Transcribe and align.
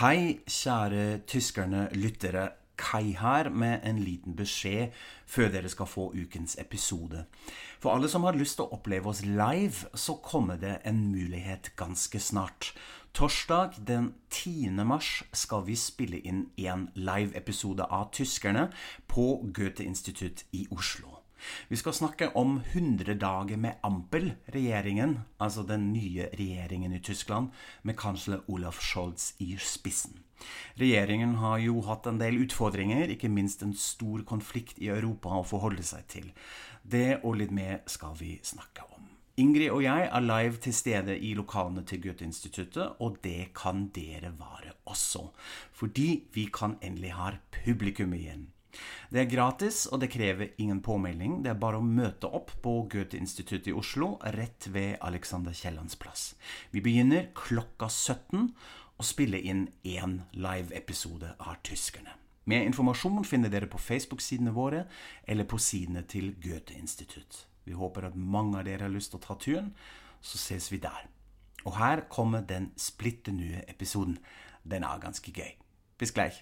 Hei, 0.00 0.38
kjære 0.48 1.18
tyskerne 1.28 1.82
lyttere. 1.92 2.46
Kai 2.78 3.12
her 3.12 3.50
med 3.52 3.82
en 3.84 3.98
liten 4.00 4.32
beskjed 4.32 4.94
før 5.28 5.50
dere 5.52 5.68
skal 5.68 5.90
få 5.90 6.06
ukens 6.16 6.56
episode. 6.62 7.26
For 7.82 7.92
alle 7.92 8.08
som 8.08 8.24
har 8.24 8.38
lyst 8.40 8.56
til 8.56 8.64
å 8.64 8.78
oppleve 8.78 9.12
oss 9.12 9.20
live, 9.26 9.92
så 9.92 10.16
kommer 10.24 10.56
det 10.56 10.78
en 10.88 11.04
mulighet 11.12 11.74
ganske 11.76 12.16
snart. 12.16 12.72
Torsdag 13.12 13.76
den 13.76 14.14
10. 14.30 14.80
mars 14.88 15.18
skal 15.36 15.68
vi 15.68 15.76
spille 15.76 16.24
inn 16.24 16.46
en 16.56 16.88
live-episode 16.96 17.84
av 17.84 18.08
Tyskerne 18.16 18.70
på 19.04 19.34
Goethe-institutt 19.52 20.46
i 20.56 20.64
Oslo. 20.72 21.19
Vi 21.68 21.78
skal 21.80 21.96
snakke 21.96 22.30
om 22.38 22.58
100 22.72 23.14
dager 23.20 23.60
med 23.60 23.78
Ampel-regjeringen, 23.86 25.18
altså 25.40 25.64
den 25.66 25.92
nye 25.92 26.28
regjeringen 26.38 26.92
i 26.96 27.02
Tyskland, 27.04 27.50
med 27.82 27.98
kansler 28.00 28.44
Olaf 28.48 28.80
Scholz 28.84 29.34
i 29.38 29.54
spissen. 29.58 30.20
Regjeringen 30.80 31.34
har 31.40 31.58
jo 31.60 31.82
hatt 31.84 32.06
en 32.08 32.20
del 32.20 32.40
utfordringer, 32.44 33.10
ikke 33.12 33.32
minst 33.32 33.62
en 33.62 33.74
stor 33.76 34.24
konflikt 34.28 34.80
i 34.80 34.88
Europa 34.92 35.34
å 35.36 35.46
forholde 35.46 35.84
seg 35.84 36.06
til. 36.08 36.30
Det 36.82 37.20
og 37.20 37.36
litt 37.42 37.52
mer 37.52 37.82
skal 37.90 38.16
vi 38.20 38.38
snakke 38.42 38.86
om. 38.88 39.00
Ingrid 39.40 39.70
og 39.72 39.80
jeg 39.84 40.08
er 40.10 40.24
live 40.24 40.58
til 40.60 40.74
stede 40.76 41.14
i 41.16 41.32
lokalene 41.38 41.84
til 41.88 42.02
Goethe-instituttet, 42.04 42.98
og 43.00 43.20
det 43.24 43.52
kan 43.56 43.86
dere 43.94 44.34
være 44.36 44.74
også. 44.90 45.30
Fordi 45.72 46.26
vi 46.34 46.48
kan 46.52 46.76
endelig 46.84 47.14
ha 47.16 47.30
publikum 47.62 48.12
igjen. 48.16 48.48
Det 49.10 49.22
er 49.22 49.30
gratis, 49.30 49.86
og 49.90 50.00
det 50.02 50.10
krever 50.12 50.52
ingen 50.62 50.80
påmelding. 50.84 51.40
Det 51.44 51.52
er 51.52 51.60
bare 51.60 51.80
å 51.80 51.86
møte 51.86 52.30
opp 52.30 52.52
på 52.62 52.74
Goethe-instituttet 52.92 53.72
i 53.72 53.76
Oslo, 53.76 54.14
rett 54.36 54.68
ved 54.70 54.96
Alexander 55.00 55.56
Kiellands 55.56 55.98
plass. 56.00 56.34
Vi 56.70 56.82
begynner 56.84 57.30
klokka 57.34 57.88
17 57.90 58.50
og 59.00 59.06
spiller 59.06 59.40
inn 59.40 59.68
én 59.84 60.20
live-episode 60.36 61.34
av 61.38 61.62
Tyskerne. 61.66 62.16
Mer 62.50 62.66
informasjon 62.66 63.24
finner 63.24 63.52
dere 63.52 63.68
på 63.70 63.78
Facebook-sidene 63.78 64.52
våre 64.56 64.84
eller 65.28 65.46
på 65.48 65.58
sidene 65.60 66.02
til 66.08 66.32
Goethe-institutt. 66.42 67.46
Vi 67.64 67.76
håper 67.76 68.08
at 68.08 68.16
mange 68.16 68.58
av 68.58 68.66
dere 68.66 68.88
har 68.88 68.92
lyst 68.92 69.12
til 69.12 69.20
å 69.20 69.26
ta 69.26 69.36
turen, 69.38 69.72
så 70.20 70.40
ses 70.40 70.70
vi 70.72 70.80
der. 70.82 71.08
Og 71.64 71.76
her 71.76 72.06
kommer 72.12 72.44
den 72.46 72.70
splitter 72.80 73.36
nye 73.36 73.64
episoden. 73.68 74.18
Den 74.64 74.84
er 74.84 75.02
ganske 75.02 75.32
gøy. 75.32 75.52
Bis 76.00 76.12
gleich. 76.16 76.40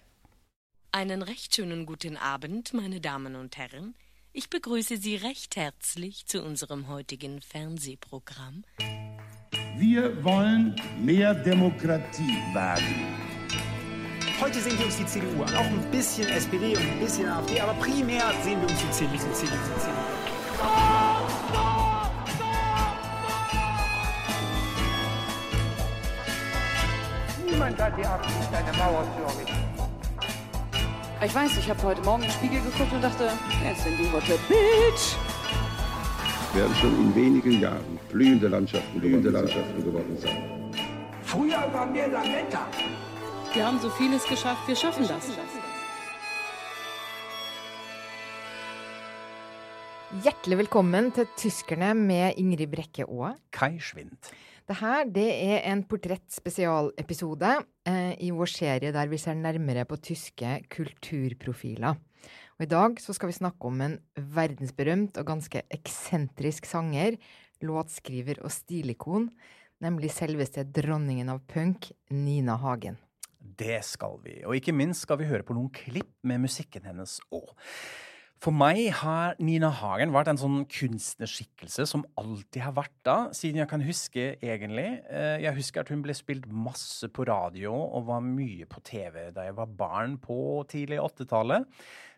Einen 0.91 1.21
recht 1.21 1.55
schönen 1.55 1.85
guten 1.85 2.17
Abend, 2.17 2.73
meine 2.73 2.99
Damen 2.99 3.37
und 3.37 3.59
Herren. 3.59 3.95
Ich 4.33 4.49
begrüße 4.49 4.97
Sie 4.97 5.17
recht 5.17 5.55
herzlich 5.57 6.25
zu 6.27 6.43
unserem 6.43 6.89
heutigen 6.89 7.43
Fernsehprogramm. 7.43 8.65
Wir 9.77 10.25
wollen 10.25 10.81
mehr 10.99 11.35
Demokratie 11.35 12.39
wagen. 12.55 13.07
Heute 14.41 14.61
sehen 14.61 14.79
wir 14.79 14.87
uns 14.87 14.97
die 14.97 15.05
CDU 15.05 15.43
an, 15.43 15.55
auch 15.57 15.67
ein 15.67 15.91
bisschen 15.91 16.27
SPD 16.27 16.75
und 16.75 16.83
ein 16.83 17.01
bisschen 17.01 17.29
AfD, 17.29 17.61
aber 17.61 17.75
primär 17.75 18.33
sehen 18.43 18.59
wir 18.63 18.71
uns 18.71 18.81
die 18.81 18.91
CDU, 18.91 19.13
die 19.13 19.19
CDU, 19.19 19.57
die 19.57 19.81
CDU. 19.81 19.93
Niemand 27.45 27.79
hat 27.79 27.99
die 27.99 28.07
Absicht, 28.07 28.55
eine 28.55 28.73
Mauer 28.79 29.05
zu 29.15 29.23
errichten. 29.23 29.68
Ich 31.21 31.35
weiß, 31.35 31.59
ich 31.59 31.69
habe 31.69 31.83
heute 31.83 32.01
Morgen 32.03 32.23
in 32.23 32.29
den 32.29 32.33
Spiegel 32.33 32.61
geguckt 32.61 32.93
und 32.93 33.03
dachte, 33.03 33.29
jetzt 33.65 33.83
sind 33.83 33.99
die 33.99 34.09
Hotte 34.13 34.39
Bitch. 34.47 35.17
Werden 36.55 36.75
schon 36.77 36.95
in 36.95 37.13
wenigen 37.13 37.61
Jahren 37.61 37.99
blühende 38.09 38.47
Landschaften, 38.47 39.01
blühende 39.01 39.31
Landschaften 39.31 39.83
geworden 39.83 40.17
sein. 40.17 40.73
Früher 41.23 41.69
waren 41.73 41.93
wir 41.93 42.07
Lametta. 42.07 42.69
Wir 43.53 43.67
haben 43.67 43.81
so 43.81 43.91
vieles 43.91 44.25
geschafft, 44.27 44.69
wir 44.69 44.77
schaffen 44.77 45.09
das. 45.09 45.25
Hjertelig 50.23 50.59
velkommen 50.59 51.13
til 51.13 51.27
Tyskerne 51.37 51.95
med 51.95 52.39
Ingrid 52.39 52.71
Brekke 52.71 53.09
Aa. 53.09 53.35
Kai 53.51 53.79
Schwind. 53.81 54.19
Det 54.69 54.77
her 54.83 55.07
det 55.09 55.29
er 55.33 55.63
en 55.71 55.81
portrettspesialepisode 55.89 57.53
eh, 57.89 58.11
i 58.21 58.29
vår 58.37 58.51
serie 58.53 58.91
der 58.93 59.09
vi 59.09 59.17
ser 59.17 59.39
nærmere 59.39 59.87
på 59.89 59.97
tyske 59.97 60.59
kulturprofiler. 60.69 61.97
Og 62.59 62.67
I 62.67 62.69
dag 62.69 63.01
så 63.01 63.15
skal 63.17 63.31
vi 63.31 63.39
snakke 63.39 63.71
om 63.71 63.81
en 63.81 63.95
verdensberømt 64.37 65.17
og 65.17 65.29
ganske 65.31 65.63
eksentrisk 65.73 66.69
sanger, 66.69 67.17
låtskriver 67.65 68.43
og 68.45 68.53
stilikon, 68.53 69.31
nemlig 69.81 70.13
selveste 70.13 70.67
dronningen 70.69 71.33
av 71.33 71.41
punk, 71.49 71.89
Nina 72.13 72.59
Hagen. 72.61 73.01
Det 73.41 73.81
skal 73.89 74.21
vi. 74.21 74.43
Og 74.45 74.59
ikke 74.59 74.77
minst 74.77 75.07
skal 75.07 75.23
vi 75.23 75.31
høre 75.31 75.49
på 75.49 75.57
noen 75.57 75.73
klipp 75.73 76.13
med 76.29 76.45
musikken 76.45 76.85
hennes 76.91 77.23
òg. 77.33 77.55
For 78.39 78.55
meg 78.55 78.85
har 79.01 79.35
Nina 79.43 79.67
Hagen 79.75 80.13
vært 80.15 80.29
en 80.31 80.39
sånn 80.39 80.61
kunstnerskikkelse 80.71 81.89
som 81.91 82.05
alltid 82.21 82.63
har 82.63 82.75
vært 82.77 82.95
da, 83.07 83.17
siden 83.35 83.59
jeg 83.59 83.71
kan 83.73 83.83
huske, 83.83 84.27
egentlig. 84.39 84.87
Eh, 85.11 85.41
Jeg 85.43 85.57
husker 85.57 85.83
at 85.83 85.91
hun 85.91 86.05
ble 86.05 86.15
spilt 86.15 86.47
masse 86.47 87.09
på 87.11 87.27
radio 87.27 87.73
og 87.75 88.07
var 88.07 88.23
mye 88.23 88.69
på 88.71 88.83
TV 88.87 89.33
da 89.35 89.49
jeg 89.49 89.57
var 89.59 89.67
barn 89.67 90.19
på 90.23 90.39
tidlig 90.71 91.01
80-tallet. 91.03 91.67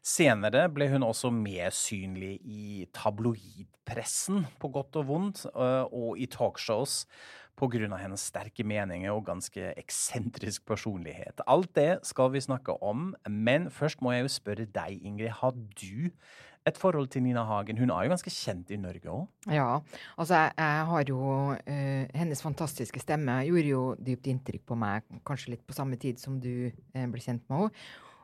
Senere 0.05 0.67
ble 0.73 0.91
hun 0.93 1.05
også 1.05 1.33
mer 1.33 1.73
synlig 1.77 2.37
i 2.45 2.87
tabloidpressen, 2.97 4.45
på 4.61 4.71
godt 4.73 5.01
og 5.01 5.09
vondt, 5.09 5.47
eh, 5.55 5.85
og 5.89 6.21
i 6.21 6.29
talkshows 6.29 7.07
pga. 7.59 7.97
hennes 7.97 8.21
sterke 8.21 8.65
meninger 8.65 9.13
og 9.13 9.27
ganske 9.27 9.73
eksentrisk 9.79 10.67
personlighet. 10.67 11.41
Alt 11.47 11.75
det 11.75 11.99
skal 12.03 12.33
vi 12.33 12.41
snakke 12.41 12.83
om, 12.83 13.15
men 13.29 13.71
først 13.71 14.03
må 14.03 14.13
jeg 14.13 14.23
jo 14.23 14.29
spørre 14.29 14.67
deg, 14.67 15.01
Ingrid. 15.03 15.31
Har 15.41 15.53
du 15.53 16.11
et 16.67 16.77
forhold 16.77 17.09
til 17.09 17.23
Nina 17.23 17.45
Hagen? 17.45 17.79
Hun 17.79 17.91
er 17.91 18.05
jo 18.05 18.13
ganske 18.13 18.31
kjent 18.31 18.71
i 18.71 18.77
Norge 18.77 19.09
òg? 19.09 19.27
Ja, 19.49 19.81
altså 20.17 20.35
jeg, 20.35 20.53
jeg 20.59 20.85
har 20.91 21.09
jo 21.09 21.23
uh, 21.57 22.05
Hennes 22.15 22.43
fantastiske 22.43 23.01
stemme 23.01 23.41
gjorde 23.49 23.73
jo 23.73 23.83
dypt 23.97 24.29
inntrykk 24.29 24.67
på 24.69 24.77
meg, 24.79 25.09
kanskje 25.27 25.57
litt 25.57 25.67
på 25.67 25.77
samme 25.77 25.97
tid 25.97 26.21
som 26.21 26.39
du 26.41 26.69
uh, 26.69 27.07
ble 27.07 27.21
kjent 27.23 27.45
med 27.49 27.65
henne. 27.65 27.75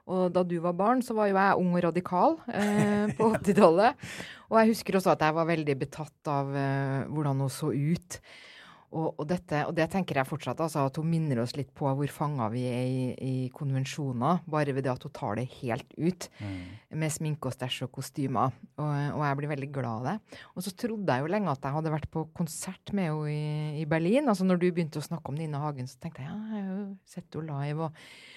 Og 0.07 0.31
da 0.31 0.45
du 0.47 0.55
var 0.63 0.77
barn, 0.79 1.01
så 1.03 1.17
var 1.19 1.31
jo 1.31 1.35
jeg 1.35 1.61
ung 1.63 1.73
og 1.75 1.83
radikal 1.89 2.37
eh, 2.47 3.11
på 3.19 3.31
80-tallet. 3.41 4.05
Og 4.53 4.61
jeg 4.61 4.71
husker 4.71 4.99
også 4.99 5.17
at 5.17 5.25
jeg 5.27 5.35
var 5.35 5.49
veldig 5.49 5.75
betatt 5.81 6.31
av 6.31 6.53
eh, 6.55 7.01
hvordan 7.11 7.43
hun 7.43 7.51
så 7.51 7.73
ut. 7.75 8.21
Og, 8.95 9.09
og, 9.17 9.25
dette, 9.29 9.65
og 9.67 9.75
det 9.77 9.89
tenker 9.93 10.21
jeg 10.21 10.29
fortsatt, 10.29 10.61
altså, 10.63 10.85
at 10.87 11.01
hun 11.01 11.09
minner 11.11 11.41
oss 11.43 11.57
litt 11.59 11.73
på 11.77 11.91
hvor 11.99 12.13
fanga 12.13 12.47
vi 12.53 12.63
er 12.71 12.85
i, 12.87 13.03
i 13.19 13.35
konvensjoner, 13.55 14.45
bare 14.51 14.77
ved 14.77 14.87
det 14.87 14.93
at 14.95 15.07
hun 15.07 15.15
tar 15.17 15.41
det 15.41 15.49
helt 15.59 15.97
ut. 15.99 16.29
Med 17.03 17.13
sminke 17.13 17.51
og 17.51 17.57
stæsj 17.57 17.83
og 17.89 17.93
kostymer. 17.99 18.55
Og, 18.79 18.87
og 18.87 19.25
jeg 19.27 19.41
blir 19.41 19.53
veldig 19.57 19.71
glad 19.75 19.91
av 19.91 20.07
det. 20.11 20.39
Og 20.55 20.67
så 20.67 20.75
trodde 20.85 21.19
jeg 21.19 21.27
jo 21.27 21.33
lenge 21.35 21.53
at 21.53 21.67
jeg 21.67 21.77
hadde 21.77 21.95
vært 21.97 22.09
på 22.15 22.25
konsert 22.37 22.95
med 22.97 23.11
henne 23.11 23.35
i, 23.35 23.83
i 23.83 23.91
Berlin. 23.91 24.31
Altså 24.31 24.47
når 24.47 24.63
du 24.63 24.71
begynte 24.71 25.03
å 25.03 25.09
snakke 25.09 25.33
om 25.33 25.39
Nina 25.39 25.61
Hagen, 25.65 25.91
så 25.91 26.01
tenkte 26.01 26.25
jeg 26.25 26.31
ja, 26.31 26.39
jeg 26.55 26.65
har 26.71 26.73
jo 26.73 26.89
sett 27.11 27.39
henne 27.41 27.61
live. 27.67 27.91
og 27.91 28.36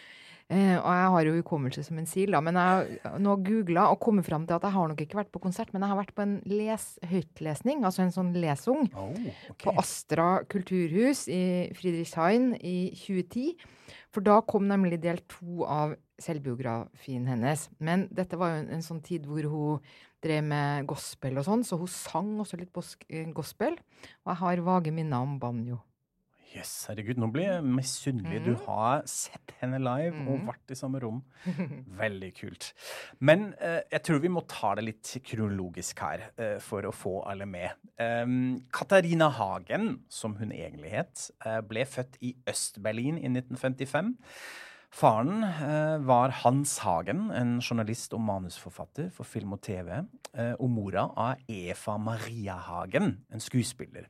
Eh, 0.50 0.78
og 0.80 0.88
jeg 0.90 1.10
har 1.14 1.28
jo 1.28 1.34
hukommelse 1.36 1.84
som 1.86 2.00
en 2.02 2.08
sil, 2.10 2.32
da. 2.34 2.40
Men 2.42 2.58
jeg 2.58 3.00
har 3.04 3.20
nå 3.22 3.36
googla 3.46 3.86
og 3.94 4.00
kommet 4.02 4.26
fram 4.26 4.48
til 4.50 4.58
at 4.58 4.66
jeg 4.66 4.74
har 4.74 4.90
nok 4.90 5.04
ikke 5.04 5.20
vært 5.20 5.32
på 5.36 5.42
konsert, 5.44 5.70
men 5.74 5.86
jeg 5.86 5.92
har 5.92 6.00
vært 6.00 6.16
på 6.18 6.26
en 6.26 6.36
les, 6.50 6.86
høytlesning, 7.06 7.84
altså 7.86 8.02
en 8.06 8.16
sånn 8.16 8.32
lesung, 8.34 8.88
Oh, 8.98 9.12
okay. 9.14 9.54
på 9.62 9.76
Astra 9.78 10.30
kulturhus 10.50 11.28
i 11.30 11.70
Friedrichshain 11.78 12.56
i 12.66 12.90
2010. 12.98 13.68
For 14.10 14.26
da 14.26 14.40
kom 14.42 14.66
nemlig 14.66 14.98
del 15.04 15.22
to 15.30 15.68
av 15.70 15.94
selvbiografien 16.20 17.28
hennes. 17.30 17.68
Men 17.78 18.08
dette 18.10 18.40
var 18.40 18.56
jo 18.56 18.64
en, 18.64 18.72
en 18.80 18.86
sånn 18.86 19.04
tid 19.06 19.28
hvor 19.30 19.46
hun 19.52 19.92
drev 20.24 20.44
med 20.50 20.90
gospel 20.90 21.38
og 21.40 21.46
sånn, 21.46 21.62
så 21.64 21.78
hun 21.80 21.92
sang 21.94 22.34
også 22.42 22.58
litt 22.60 22.74
eh, 23.08 23.30
gospel. 23.38 23.78
Og 24.26 24.34
jeg 24.34 24.42
har 24.42 24.66
vage 24.66 24.96
minner 24.96 25.22
om 25.22 25.38
banjo. 25.40 25.78
Yes, 26.50 26.72
herregud, 26.90 27.20
nå 27.22 27.28
blir 27.30 27.46
jeg 27.46 27.66
misunnelig. 27.66 28.40
Du 28.42 28.54
har 28.66 29.04
sett 29.10 29.54
henne 29.60 29.78
live 29.84 30.24
og 30.32 30.48
vært 30.48 30.74
i 30.74 30.78
samme 30.80 31.02
rom. 31.04 31.20
Veldig 32.02 32.30
kult. 32.40 32.72
Men 33.22 33.52
eh, 33.62 33.84
jeg 33.92 34.02
tror 34.08 34.24
vi 34.24 34.32
må 34.34 34.42
ta 34.50 34.72
det 34.80 34.88
litt 34.88 35.12
kronologisk 35.30 36.02
her 36.06 36.26
eh, 36.42 36.56
for 36.64 36.88
å 36.90 36.96
få 36.96 37.20
alle 37.30 37.46
med. 37.50 37.78
Um, 38.02 38.64
Katarina 38.74 39.30
Hagen, 39.38 40.00
som 40.10 40.40
hun 40.40 40.56
egentlig 40.56 40.96
het, 40.96 41.28
eh, 41.46 41.60
ble 41.70 41.86
født 41.86 42.18
i 42.26 42.34
Øst-Berlin 42.50 43.22
i 43.22 43.30
1955. 43.30 44.16
Faren 44.90 45.44
eh, 45.46 46.00
var 46.02 46.34
Hans 46.42 46.80
Hagen, 46.82 47.28
en 47.30 47.60
journalist 47.62 48.14
og 48.18 48.24
manusforfatter 48.26 49.12
for 49.14 49.28
film 49.28 49.54
og 49.54 49.62
TV. 49.62 49.92
Eh, 50.34 50.56
og 50.58 50.70
mora 50.74 51.06
av 51.14 51.44
Eva 51.46 51.98
Maria 52.02 52.58
Hagen, 52.66 53.20
en 53.30 53.44
skuespiller. 53.44 54.10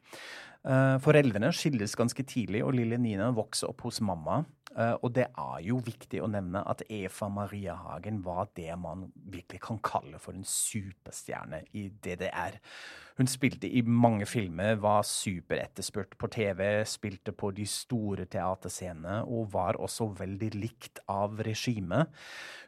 Eh, 0.67 0.97
foreldrene 1.00 1.53
skilles 1.56 1.95
ganske 1.95 2.23
tidlig, 2.27 2.65
og 2.65 2.75
lille 2.75 2.97
Nina 3.00 3.29
vokser 3.31 3.71
opp 3.71 3.85
hos 3.88 4.01
mamma. 4.03 4.41
Eh, 4.75 4.95
og 5.01 5.13
det 5.15 5.29
er 5.31 5.61
jo 5.65 5.79
viktig 5.81 6.19
å 6.21 6.27
nevne 6.29 6.61
at 6.67 6.83
Eva 6.91 7.29
Maria 7.31 7.77
Hagen 7.79 8.19
var 8.25 8.51
det 8.59 8.75
man 8.77 9.07
virkelig 9.31 9.63
kan 9.63 9.79
kalle 9.81 10.19
for 10.21 10.35
en 10.35 10.45
superstjerne 10.45 11.63
i 11.79 11.88
DDR. 11.89 12.59
Hun 13.19 13.27
spilte 13.27 13.67
i 13.71 13.81
mange 13.83 14.27
filmer, 14.29 14.77
var 14.79 15.07
superetterspurt 15.07 16.17
på 16.19 16.29
TV, 16.31 16.61
spilte 16.88 17.33
på 17.35 17.50
de 17.56 17.65
store 17.67 18.27
teaterscenene 18.31 19.23
og 19.27 19.50
var 19.56 19.79
også 19.79 20.11
veldig 20.19 20.53
likt 20.56 21.01
av 21.11 21.39
regimet. 21.44 22.11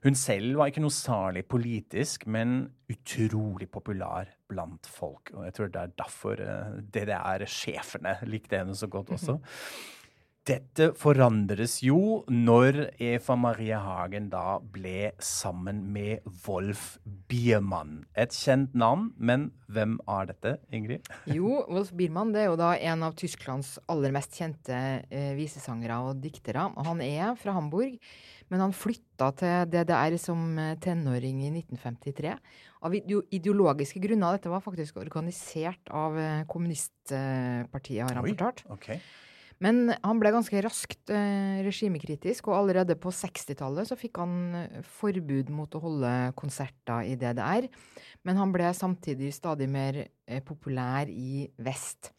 Hun 0.03 0.17
selv 0.19 0.59
var 0.59 0.71
ikke 0.71 0.83
noe 0.83 0.95
særlig 0.95 1.45
politisk, 1.51 2.25
men 2.27 2.65
utrolig 2.91 3.69
populær 3.71 4.31
blant 4.51 4.91
folk. 4.91 5.33
Og 5.35 5.47
jeg 5.47 5.57
tror 5.57 5.71
det 5.71 5.81
er 5.81 5.95
derfor 6.03 6.43
eh, 6.45 6.77
DDR-sjefene 6.93 8.19
likte 8.29 8.61
henne 8.61 8.77
så 8.77 8.91
godt 8.91 9.15
også. 9.17 9.39
Dette 10.49 10.87
forandres 10.97 11.75
jo 11.85 12.23
når 12.33 12.79
Eva 12.97 13.35
Marie 13.37 13.77
Hagen 13.77 14.31
da 14.31 14.55
ble 14.73 15.11
sammen 15.21 15.83
med 15.93 16.25
Wolf 16.47 16.95
Biermann. 17.29 18.07
Et 18.17 18.33
kjent 18.33 18.73
navn, 18.73 19.11
men 19.21 19.51
hvem 19.69 19.99
er 20.09 20.31
dette, 20.31 20.55
Ingrid? 20.73 21.05
Jo, 21.37 21.59
Wolf 21.69 21.93
Biermann 21.93 22.33
det 22.33 22.41
er 22.41 22.49
jo 22.49 22.57
da 22.57 22.71
en 22.73 23.05
av 23.05 23.13
Tysklands 23.21 23.75
aller 23.85 24.15
mest 24.15 24.33
kjente 24.41 24.81
eh, 25.13 25.35
visesangere 25.37 26.01
og 26.07 26.25
diktere. 26.25 26.65
Han 26.89 27.05
er 27.05 27.37
fra 27.37 27.53
Hamburg, 27.59 28.01
men 28.49 28.65
han 28.65 28.73
flytta 28.73 29.29
til 29.37 29.69
DDR 29.75 30.17
som 30.17 30.57
eh, 30.57 30.73
tenåring 30.81 31.45
i 31.45 31.53
1953. 31.53 32.33
Av 32.81 32.95
ideologiske 32.95 34.01
grunner. 34.01 34.37
Dette 34.37 34.51
var 34.51 34.63
faktisk 34.63 34.97
organisert 35.01 35.91
av 35.93 36.15
eh, 36.17 36.45
kommunistpartiet, 36.49 38.05
har 38.07 38.17
han 38.17 38.25
Oi, 38.25 38.33
fortalt. 38.33 38.63
Okay. 38.73 39.01
Men 39.61 39.91
han 40.01 40.17
ble 40.17 40.31
ganske 40.33 40.63
raskt 40.65 41.11
eh, 41.13 41.59
regimekritisk, 41.67 42.49
og 42.49 42.57
allerede 42.57 42.97
på 42.97 43.13
60-tallet 43.13 43.91
så 43.91 43.97
fikk 43.99 44.17
han 44.23 44.33
eh, 44.57 44.79
forbud 44.97 45.51
mot 45.53 45.77
å 45.77 45.83
holde 45.83 46.15
konserter 46.39 47.05
i 47.05 47.13
DDR. 47.21 47.69
Men 48.25 48.41
han 48.41 48.55
ble 48.55 48.73
samtidig 48.73 49.29
stadig 49.37 49.69
mer 49.69 50.07
populær 50.47 51.09
i 51.13 51.45
vest. 51.61 52.09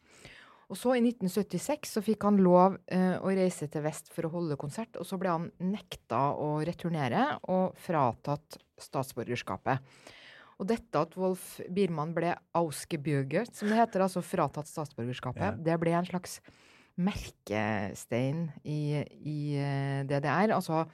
Og 0.72 0.78
så 0.80 0.94
i 0.96 1.02
1976 1.02 1.98
så 1.98 2.00
fikk 2.00 2.24
han 2.24 2.38
lov 2.40 2.78
eh, 2.88 3.18
å 3.20 3.28
reise 3.36 3.66
til 3.68 3.84
vest 3.84 4.08
for 4.14 4.24
å 4.24 4.32
holde 4.32 4.56
konsert, 4.60 4.96
og 4.96 5.04
så 5.04 5.18
ble 5.20 5.34
han 5.34 5.50
nekta 5.60 6.30
å 6.40 6.62
returnere 6.64 7.26
og 7.52 7.76
fratatt 7.76 8.56
statsborgerskapet. 8.80 9.82
Og 10.62 10.68
dette 10.70 11.00
at 11.00 11.16
Wolf 11.18 11.56
Biermann 11.74 12.12
ble 12.14 12.36
ausgebürgert, 12.54 13.50
som 13.58 13.66
det 13.72 13.80
heter, 13.80 14.04
altså 14.06 14.22
fratatt 14.22 14.70
statsborgerskapet, 14.70 15.42
Ja. 15.42 15.50
det 15.58 15.78
ble 15.82 15.90
en 15.98 16.06
slags 16.06 16.38
merkestein 17.02 18.50
i, 18.62 19.02
i 19.02 19.38
eh, 19.58 20.02
DDR. 20.06 20.52
Altså 20.54 20.84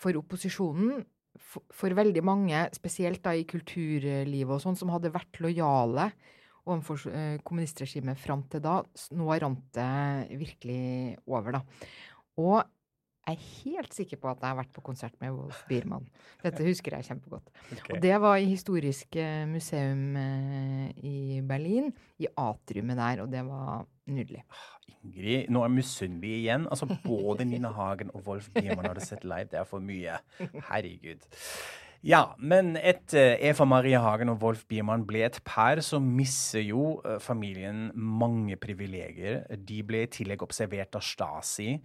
for 0.00 0.18
opposisjonen, 0.18 1.04
for, 1.38 1.62
for 1.74 1.94
veldig 1.94 2.22
mange, 2.26 2.64
spesielt 2.74 3.22
da 3.24 3.34
i 3.38 3.46
kulturlivet 3.48 4.56
og 4.56 4.62
sånn, 4.64 4.78
som 4.78 4.90
hadde 4.94 5.12
vært 5.14 5.38
lojale 5.44 6.10
overfor 6.64 7.06
eh, 7.12 7.36
kommunistregimet 7.44 8.18
fram 8.18 8.42
til 8.50 8.62
da, 8.64 8.78
nå 9.14 9.28
rant 9.42 9.64
det 9.76 10.38
virkelig 10.40 11.18
over, 11.28 11.58
da. 11.58 11.62
Og 12.40 12.62
jeg 13.24 13.38
er 13.38 13.44
helt 13.64 13.94
sikker 13.96 14.20
på 14.20 14.28
at 14.28 14.42
jeg 14.42 14.50
har 14.50 14.58
vært 14.58 14.72
på 14.74 14.82
konsert 14.84 15.14
med 15.22 15.32
Wolf 15.32 15.62
Biermann. 15.68 16.04
Dette 16.42 16.64
husker 16.68 16.98
jeg 16.98 17.08
kjempegodt. 17.08 17.48
Og 17.94 18.00
det 18.02 18.14
var 18.20 18.36
i 18.36 18.50
Historisk 18.50 19.16
eh, 19.20 19.44
museum 19.48 20.16
eh, 20.20 20.90
i 21.00 21.40
Berlin, 21.48 21.88
i 22.20 22.28
atriumet 22.36 23.00
der, 23.00 23.22
og 23.24 23.30
det 23.32 23.44
var 23.46 23.86
nydelig. 24.12 24.44
Ingrid, 24.90 25.48
nå 25.52 25.64
er 25.64 25.72
misunnelig 25.72 26.34
igjen. 26.42 26.68
Altså, 26.68 26.88
Både 27.04 27.48
Nina 27.48 27.72
Hagen 27.72 28.12
og 28.12 28.26
Wolf 28.28 28.50
Biermann 28.52 28.90
hadde 28.90 29.04
sett 29.04 29.24
live. 29.24 29.48
Det 29.52 29.62
er 29.62 29.68
for 29.68 29.84
mye. 29.84 30.20
Herregud. 30.68 31.24
Ja, 32.04 32.34
men 32.36 32.74
et 32.76 33.14
Eva 33.16 33.64
Marie 33.64 33.96
Hagen 33.96 34.28
og 34.28 34.42
Wolf 34.44 34.66
Biermann 34.68 35.06
ble 35.08 35.22
et 35.24 35.38
par, 35.48 35.80
så 35.80 35.96
misser 36.04 36.60
jo 36.60 36.98
eh, 37.00 37.16
familien 37.24 37.86
mange 37.96 38.60
privilegier. 38.60 39.46
De 39.56 39.80
ble 39.80 40.04
i 40.04 40.10
tillegg 40.12 40.44
observert 40.44 41.00
av 41.00 41.06
Stasi. 41.08 41.78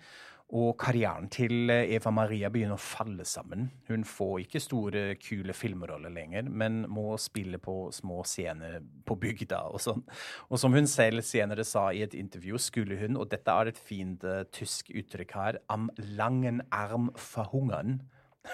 Og 0.50 0.72
karrieren 0.82 1.28
til 1.30 1.70
eh, 1.70 1.92
Eva 1.94 2.10
Maria 2.10 2.50
begynner 2.50 2.74
å 2.74 2.82
falle 2.82 3.22
sammen. 3.30 3.68
Hun 3.86 4.02
får 4.04 4.40
ikke 4.48 4.62
store, 4.64 5.04
kule 5.22 5.54
filmroller 5.54 6.10
lenger, 6.10 6.48
men 6.50 6.80
må 6.90 7.12
spille 7.22 7.60
på 7.62 7.76
små 7.94 8.24
scener 8.26 8.80
på 9.06 9.14
bygda 9.22 9.60
og 9.70 9.78
sånn. 9.84 10.02
Og 10.50 10.58
som 10.58 10.74
hun 10.74 10.90
selv 10.90 11.22
senere 11.22 11.62
sa 11.70 11.92
i 11.94 12.02
et 12.02 12.16
intervju, 12.18 12.58
skulle 12.58 12.98
hun, 12.98 13.20
og 13.22 13.30
dette 13.30 13.54
er 13.62 13.70
et 13.70 13.78
fint 13.78 14.26
uh, 14.26 14.42
tysk 14.50 14.90
uttrykk 14.90 15.36
her, 15.38 15.60
am 15.70 15.92
langen 16.18 16.64
arm 16.74 17.12
verhungern. 17.30 18.00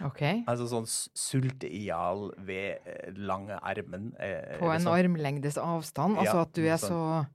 Ok? 0.00 0.22
Altså 0.48 0.64
sånn 0.70 0.86
s- 0.88 1.10
i 1.68 1.82
hjel 1.90 2.30
ved 2.40 2.78
eh, 2.88 3.10
lange 3.20 3.58
armen. 3.60 4.14
eh, 4.18 4.56
På 4.58 4.72
en 4.72 4.80
sånn. 4.80 4.96
armlengdes 4.96 5.58
avstand? 5.60 6.16
Altså 6.16 6.38
Ja, 6.38 6.40
at 6.48 6.54
du 6.56 6.62
er 6.64 6.78
sånn. 6.80 6.88
så 6.88 7.26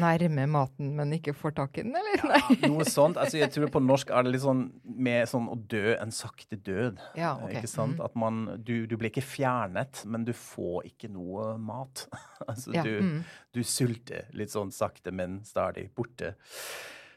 nærme 0.00 0.46
maten, 0.50 0.92
men 0.98 1.14
ikke 1.16 1.34
får 1.36 1.54
tak 1.58 1.78
i 1.80 1.84
den, 1.86 1.94
eller? 1.98 2.24
Nei. 2.30 2.58
Noe 2.68 2.86
sånt. 2.88 3.18
altså 3.20 3.40
Jeg 3.40 3.52
tror 3.54 3.70
på 3.74 3.82
norsk 3.84 4.10
er 4.14 4.26
det 4.26 4.34
litt 4.34 4.44
sånn 4.44 4.64
med 4.82 5.28
sånn 5.30 5.48
å 5.52 5.56
dø 5.56 5.94
en 5.96 6.14
sakte 6.14 6.58
død. 6.58 7.00
Ja, 7.18 7.34
okay. 7.36 7.50
ok. 7.50 7.60
Ikke 7.60 7.72
sant? 7.74 8.02
At 8.04 8.16
man, 8.18 8.44
du, 8.66 8.74
du 8.90 8.96
blir 9.00 9.12
ikke 9.12 9.24
fjernet, 9.26 10.04
men 10.08 10.26
du 10.26 10.34
får 10.36 10.90
ikke 10.92 11.12
noe 11.14 11.54
mat. 11.60 12.06
altså 12.50 12.74
Ja, 12.76 12.84
du, 12.86 12.98
mm. 13.04 13.16
du 13.54 13.62
sulter 13.66 14.28
litt 14.36 14.54
sånn 14.54 14.74
sakte, 14.74 15.14
men 15.14 15.42
stadig 15.48 15.88
borte. 15.94 16.34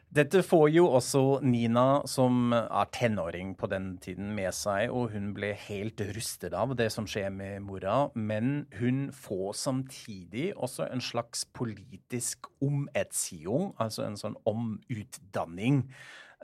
Dette 0.07 0.39
får 0.39 0.69
jo 0.71 0.85
også 0.95 1.21
Nina, 1.43 2.01
som 2.07 2.53
er 2.55 2.87
tenåring 2.95 3.51
på 3.59 3.67
den 3.67 3.89
tiden, 3.99 4.29
med 4.37 4.55
seg, 4.55 4.87
og 4.87 5.11
hun 5.11 5.33
ble 5.35 5.49
helt 5.67 5.99
rustet 6.15 6.55
av 6.55 6.71
det 6.79 6.87
som 6.95 7.09
skjer 7.09 7.27
med 7.35 7.65
mora. 7.67 8.07
Men 8.15 8.69
hun 8.79 9.09
får 9.11 9.57
samtidig 9.59 10.53
også 10.55 10.87
en 10.87 11.03
slags 11.03 11.43
politisk 11.51 12.47
omerziehung, 12.63 13.73
altså 13.83 14.07
en 14.07 14.15
sånn 14.19 14.39
omutdanning. 14.47 15.83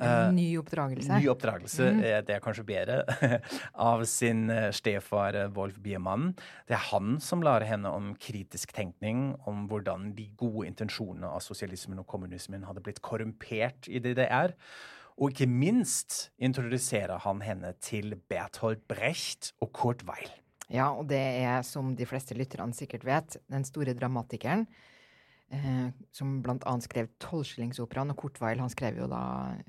En 0.01 0.33
ny 0.35 0.47
oppdragelse. 0.57 1.19
Ny 1.19 1.27
oppdragelse, 1.29 1.87
eh, 2.01 2.19
det 2.25 2.33
er 2.33 2.41
kanskje 2.41 2.65
bedre, 2.65 3.03
av 3.91 4.01
sin 4.09 4.47
eh, 4.49 4.71
stefar 4.73 5.37
eh, 5.37 5.51
Wolf 5.53 5.77
Biermann. 5.83 6.31
Det 6.65 6.73
er 6.77 6.87
han 6.89 7.19
som 7.21 7.43
lærer 7.45 7.67
henne 7.69 7.91
om 7.93 8.13
kritisk 8.17 8.73
tenkning, 8.73 9.35
om 9.49 9.67
hvordan 9.69 10.11
de 10.17 10.25
gode 10.39 10.65
intensjonene 10.71 11.29
av 11.29 11.43
sosialismen 11.45 12.01
og 12.01 12.07
kommunismen 12.09 12.65
hadde 12.65 12.81
blitt 12.85 13.03
korrumpert 13.05 13.85
i 13.91 14.01
DDR. 14.01 14.55
Og 15.21 15.29
ikke 15.29 15.45
minst 15.45 16.31
introduserer 16.41 17.21
han 17.21 17.43
henne 17.45 17.75
til 17.77 18.15
Berthold 18.17 18.81
Brecht 18.89 19.51
og 19.61 19.69
Kurt 19.77 20.01
Weil. 20.09 20.31
Ja, 20.73 20.89
og 20.89 21.05
det 21.11 21.21
er, 21.21 21.61
som 21.67 21.93
de 21.93 22.07
fleste 22.09 22.33
lytterne 22.33 22.73
sikkert 22.73 23.05
vet, 23.05 23.37
den 23.51 23.67
store 23.67 23.93
dramatikeren. 23.93 24.65
Eh, 25.53 25.89
som 26.15 26.37
blant 26.41 26.63
annet 26.69 26.87
skrev 26.87 27.09
Tolvskillingsoperaen, 27.21 28.13
og 28.13 28.17
Kurt 28.17 28.39
Weil 28.41 28.61
han 28.61 28.71
skrev 28.73 28.97
jo 29.03 29.09
da 29.11 29.23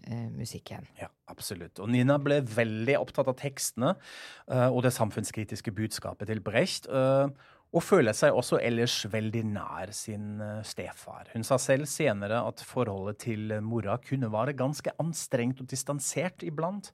eh, 0.08 0.28
musikken. 0.32 0.86
Ja, 1.00 1.10
absolutt. 1.30 1.80
Og 1.82 1.90
Nina 1.92 2.16
ble 2.22 2.40
veldig 2.48 2.96
opptatt 3.02 3.28
av 3.28 3.36
tekstene 3.40 3.92
eh, 3.92 4.68
og 4.70 4.84
det 4.86 4.94
samfunnskritiske 4.96 5.74
budskapet 5.76 6.30
til 6.30 6.40
Brecht. 6.44 6.88
eh, 6.88 7.28
og 7.74 7.82
føler 7.82 8.14
seg 8.14 8.36
også 8.38 8.60
ellers 8.62 9.00
veldig 9.10 9.40
nær 9.50 9.90
sin 9.96 10.38
eh, 10.40 10.62
stefar. 10.64 11.28
Hun 11.34 11.44
sa 11.44 11.58
selv 11.58 11.90
senere 11.90 12.38
at 12.46 12.62
forholdet 12.64 13.18
til 13.26 13.56
mora 13.66 13.98
kunne 13.98 14.30
være 14.32 14.54
ganske 14.56 14.94
anstrengt 15.02 15.60
og 15.60 15.68
distansert 15.72 16.46
iblant, 16.46 16.92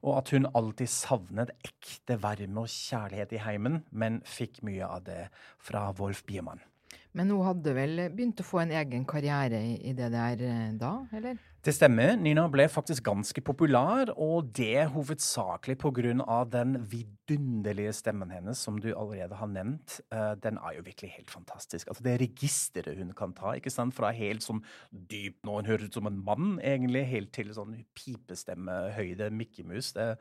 og 0.00 0.22
at 0.22 0.32
hun 0.32 0.48
alltid 0.56 0.90
savnet 0.90 1.52
ekte 1.60 2.16
varme 2.24 2.64
og 2.64 2.72
kjærlighet 2.72 3.36
i 3.36 3.44
heimen, 3.44 3.82
men 3.92 4.22
fikk 4.26 4.64
mye 4.66 4.88
av 4.88 5.04
det 5.06 5.26
fra 5.60 5.90
Wolf 6.00 6.24
Biermann. 6.26 6.64
Men 7.12 7.30
hun 7.32 7.44
hadde 7.44 7.74
vel 7.76 8.06
begynt 8.14 8.40
å 8.40 8.46
få 8.46 8.62
en 8.62 8.72
egen 8.72 9.04
karriere 9.08 9.60
i, 9.76 9.92
det 9.96 10.08
der 10.14 10.44
eh, 10.48 10.68
da, 10.80 10.94
eller? 11.12 11.40
Det 11.62 11.70
stemmer. 11.76 12.16
Nina 12.18 12.48
ble 12.50 12.64
faktisk 12.66 13.04
ganske 13.06 13.38
populær, 13.44 14.10
og 14.16 14.48
det 14.56 14.88
hovedsakelig 14.90 15.76
pga. 15.78 16.44
den 16.50 16.74
vidunderlige 16.90 17.92
stemmen 17.92 18.32
hennes, 18.34 18.58
som 18.58 18.80
du 18.80 18.88
allerede 18.96 19.36
har 19.38 19.46
nevnt. 19.46 20.00
Eh, 20.10 20.34
den 20.42 20.58
er 20.58 20.74
jo 20.74 20.82
virkelig 20.82 21.10
helt 21.10 21.30
fantastisk. 21.30 21.86
Altså 21.88 22.02
Det 22.02 22.20
registeret 22.20 22.98
hun 22.98 23.12
kan 23.12 23.32
ta, 23.32 23.54
ikke 23.54 23.70
sant? 23.70 23.94
fra 23.94 24.10
helt 24.10 24.42
sånn 24.42 24.62
dyp 24.90 25.36
nå, 25.44 25.60
hun 25.60 25.66
høres 25.66 25.86
ut 25.86 25.94
som 25.94 26.06
en 26.06 26.24
mann, 26.24 26.58
egentlig, 26.58 27.04
helt 27.06 27.32
til 27.32 27.52
sånn 27.54 27.84
pipestemmehøyde, 27.94 29.30
Mickey 29.30 29.62
Mouse. 29.62 29.92
Det, 29.94 30.18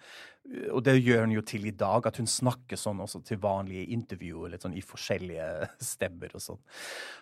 og 0.74 0.82
det 0.84 0.96
gjør 0.98 1.26
hun 1.26 1.34
jo 1.36 1.44
til 1.46 1.68
i 1.70 1.74
dag, 1.76 2.08
at 2.08 2.18
hun 2.20 2.28
snakker 2.30 2.80
sånn 2.80 3.00
også 3.04 3.22
til 3.28 3.40
vanlige 3.44 3.86
intervjuer, 3.94 4.50
litt 4.52 4.66
sånn 4.66 4.76
i 4.78 4.84
forskjellige 4.84 5.48
stemmer 5.92 6.34
og 6.36 6.44
sånn. 6.44 6.62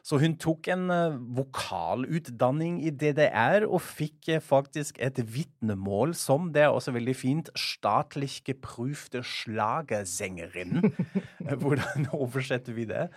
Så 0.06 0.22
hun 0.22 0.38
tok 0.42 0.70
en 0.74 0.88
eh, 0.94 1.18
vokalutdanning 1.38 2.80
i 2.88 2.94
DDR 2.96 3.68
og 3.68 3.84
fikk 3.86 4.32
eh, 4.36 4.44
faktisk 4.44 5.02
et 5.04 5.20
vitnemål 5.20 6.16
som, 6.18 6.50
det 6.56 6.66
er 6.66 6.72
også 6.74 6.96
veldig 6.96 7.18
fint, 7.18 7.52
'Statlich 7.60 8.40
geprüfte 8.48 9.22
Schlagersengerin. 9.26 10.80
Hvordan 11.62 12.10
oversetter 12.16 12.74
vi 12.78 12.88
det? 12.90 13.10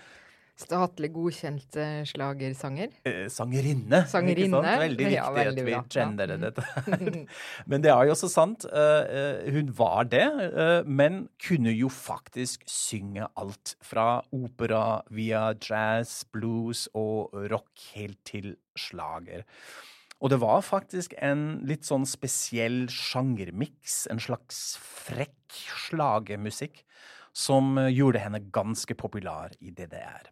Statlig 0.62 1.10
godkjent 1.14 1.76
eh, 1.82 2.00
slagersanger. 2.08 2.94
Eh, 3.08 3.26
sangerinne. 3.32 4.02
Sangerinne. 4.10 4.60
Ikke 4.62 4.62
sant? 4.62 4.82
Veldig 4.84 5.10
Ja, 5.12 5.26
viktig 5.28 5.44
veldig 5.44 5.62
at 5.62 5.66
vi 5.66 5.74
bra. 5.74 5.82
genderer 5.96 6.38
Ja. 6.38 6.50
dette. 6.50 7.26
men 7.70 7.84
det 7.84 7.92
er 7.92 8.06
jo 8.08 8.14
også 8.16 8.30
sant. 8.32 8.66
eh, 8.70 9.50
hun 9.52 9.72
var 9.76 10.04
det, 10.10 10.24
uh, 10.54 10.82
men 10.88 11.28
kunne 11.42 11.72
jo 11.74 11.88
faktisk 11.92 12.62
synge 12.70 13.26
alt. 13.36 13.74
Fra 13.82 14.22
opera 14.32 15.02
via 15.10 15.52
jazz, 15.60 16.22
blues 16.32 16.86
og 16.94 17.34
rock 17.52 17.88
helt 17.94 18.18
til 18.28 18.54
slager. 18.78 19.42
Og 20.22 20.30
det 20.30 20.38
var 20.38 20.60
faktisk 20.62 21.16
en 21.18 21.60
litt 21.66 21.82
sånn 21.88 22.04
spesiell 22.06 22.84
sjangermiks, 22.92 24.04
en 24.12 24.20
slags 24.22 24.76
frekk 24.78 25.56
slagermusikk, 25.88 26.84
som 27.32 27.76
eh, 27.80 27.92
gjorde 27.92 28.22
henne 28.22 28.42
ganske 28.52 28.96
populær 28.98 29.54
i 29.60 29.72
DDR. 29.74 30.30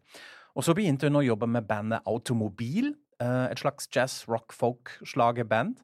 Og 0.55 0.65
så 0.67 0.75
begynte 0.75 1.07
hun 1.07 1.21
å 1.21 1.25
jobbe 1.25 1.47
med 1.49 1.67
bandet 1.69 2.05
Automobil, 2.09 2.93
eh, 3.21 3.45
et 3.51 3.61
slags 3.61 3.89
jazz, 3.93 4.25
rock, 4.29 4.53
folk 4.53 4.95
slagerband. 5.05 5.79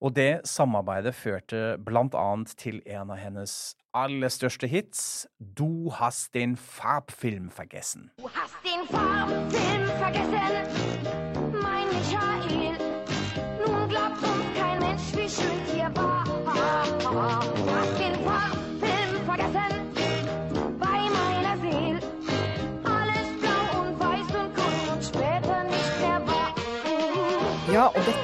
Og 0.00 0.14
det 0.16 0.40
samarbeidet 0.48 1.12
førte 1.14 1.76
blant 1.84 2.14
annet 2.16 2.54
til 2.56 2.80
en 2.88 3.12
av 3.12 3.20
hennes 3.20 3.76
aller 3.92 4.32
største 4.32 4.66
hits, 4.70 5.26
Du 5.38 5.90
hast 5.90 6.32
den 6.32 6.56
Farbfilm 6.56 7.50
vergessen. 7.56 8.10
Du 8.16 8.28
hast 8.28 8.56
den 8.64 8.86
Farbfilm 8.88 9.86
vergessen, 10.00 10.89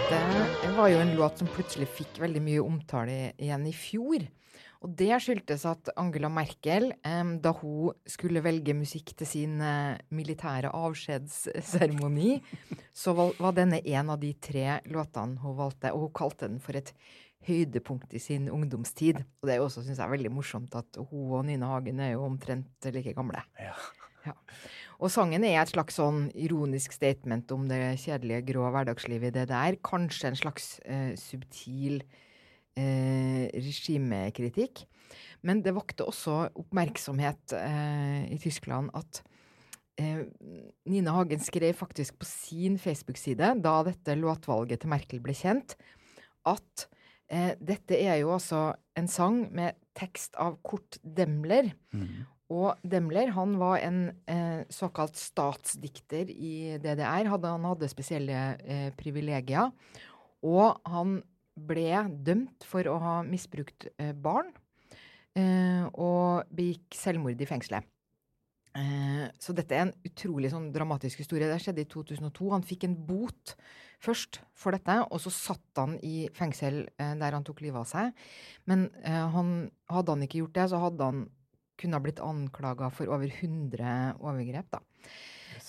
dette 0.06 0.68
var 0.76 0.86
jo 0.92 0.98
en 1.02 1.14
låt 1.18 1.40
som 1.40 1.48
plutselig 1.50 1.88
fikk 1.90 2.20
veldig 2.22 2.40
mye 2.44 2.62
omtale 2.62 3.14
igjen 3.42 3.64
i 3.66 3.72
fjor. 3.74 4.22
Og 4.84 4.92
det 4.94 5.16
skyldtes 5.24 5.64
at 5.66 5.90
Angela 5.98 6.28
Merkel, 6.30 6.92
da 7.42 7.52
hun 7.58 7.96
skulle 8.06 8.42
velge 8.44 8.76
musikk 8.76 9.16
til 9.18 9.26
sin 9.26 9.56
eh, 9.64 9.98
militære 10.14 10.70
avskjedsseremoni, 10.76 12.36
så 12.94 13.16
var, 13.18 13.34
var 13.42 13.56
denne 13.56 13.80
en 13.82 14.14
av 14.14 14.22
de 14.22 14.30
tre 14.38 14.78
låtene 14.94 15.42
hun 15.42 15.58
valgte, 15.58 15.90
og 15.90 16.06
hun 16.06 16.16
kalte 16.22 16.52
den 16.52 16.62
for 16.62 16.78
et 16.78 16.94
høydepunkt 17.48 18.14
i 18.14 18.22
sin 18.22 18.46
ungdomstid. 18.52 19.24
Og 19.40 19.48
det 19.48 19.56
er 19.56 19.62
jo 19.62 19.66
også, 19.66 19.82
syns 19.88 19.98
jeg, 19.98 20.14
veldig 20.14 20.34
morsomt 20.38 20.78
at 20.78 21.02
hun 21.02 21.34
og 21.40 21.48
Nina 21.50 21.72
Hagen 21.74 22.04
er 22.04 22.14
jo 22.14 22.26
omtrent 22.28 22.92
like 22.94 23.16
gamle. 23.16 23.42
Ja. 23.58 23.74
Ja. 24.26 24.34
Og 24.96 25.12
sangen 25.12 25.44
er 25.44 25.58
et 25.60 25.72
slags 25.72 25.98
sånn 25.98 26.26
ironisk 26.32 26.94
statement 26.96 27.50
om 27.52 27.66
det 27.68 27.98
kjedelige, 28.00 28.46
grå 28.52 28.70
hverdagslivet 28.72 29.34
i 29.34 29.36
det 29.40 29.48
der. 29.52 29.76
Kanskje 29.84 30.30
en 30.30 30.38
slags 30.40 30.68
eh, 30.88 31.12
subtil 31.20 32.00
eh, 32.78 33.46
regimekritikk. 33.52 34.86
Men 35.46 35.60
det 35.62 35.74
vakte 35.76 36.06
også 36.08 36.46
oppmerksomhet 36.58 37.54
eh, 37.58 38.26
i 38.32 38.38
Tyskland 38.42 38.90
at 38.96 39.20
eh, 40.00 40.24
Nina 40.88 41.14
Hagen 41.18 41.44
skrev 41.44 41.76
faktisk 41.78 42.18
på 42.20 42.28
sin 42.28 42.80
Facebook-side, 42.80 43.54
da 43.62 43.76
dette 43.86 44.16
låtvalget 44.18 44.82
til 44.82 44.92
Merkel 44.92 45.22
ble 45.24 45.36
kjent, 45.36 45.76
at 46.48 46.86
eh, 47.28 47.52
dette 47.60 48.00
er 48.00 48.22
jo 48.22 48.32
altså 48.36 48.70
en 48.96 49.10
sang 49.12 49.44
med 49.54 49.76
tekst 49.96 50.36
av 50.40 50.58
Kurt 50.66 50.98
Demler. 51.02 51.74
Og 52.54 52.78
Demler 52.86 53.32
han 53.34 53.56
var 53.58 53.80
en 53.82 54.02
eh, 54.30 54.62
såkalt 54.70 55.18
statsdikter 55.18 56.30
i 56.30 56.76
DDR. 56.78 57.26
Hadde, 57.32 57.50
han 57.50 57.66
hadde 57.66 57.90
spesielle 57.90 58.42
eh, 58.62 58.92
privilegier. 58.98 59.72
Og 60.46 60.78
han 60.86 61.18
ble 61.56 62.04
dømt 62.22 62.66
for 62.68 62.86
å 62.86 63.00
ha 63.02 63.16
misbrukt 63.26 63.88
eh, 63.98 64.12
barn. 64.14 64.52
Eh, 65.36 65.84
og 65.92 66.48
begikk 66.54 66.96
selvmord 66.96 67.40
i 67.42 67.48
fengselet. 67.48 67.84
Eh, 68.76 69.24
så 69.40 69.54
dette 69.56 69.74
er 69.74 69.86
en 69.86 69.96
utrolig 70.06 70.52
sånn 70.52 70.70
dramatisk 70.72 71.20
historie. 71.24 71.48
Det 71.50 71.58
skjedde 71.64 71.82
i 71.82 71.90
2002. 71.92 72.48
Han 72.52 72.64
fikk 72.64 72.86
en 72.86 72.96
bot 73.08 73.56
først 74.04 74.40
for 74.56 74.76
dette, 74.76 75.00
og 75.08 75.20
så 75.24 75.32
satt 75.32 75.80
han 75.80 75.96
i 76.04 76.28
fengsel 76.36 76.84
eh, 76.86 77.14
der 77.18 77.36
han 77.36 77.44
tok 77.44 77.64
livet 77.64 77.82
av 77.82 77.90
seg. 77.90 78.28
Men 78.70 78.86
han, 79.02 79.72
hadde 79.90 80.14
han 80.14 80.24
ikke 80.24 80.44
gjort 80.44 80.56
det, 80.60 80.68
så 80.72 80.80
hadde 80.86 81.10
han 81.10 81.26
kunne 81.80 81.98
ha 81.98 82.02
blitt 82.04 82.22
anklaga 82.24 82.90
for 82.94 83.10
over 83.12 83.30
100 83.30 84.20
overgrep. 84.20 84.70
da. 84.78 84.82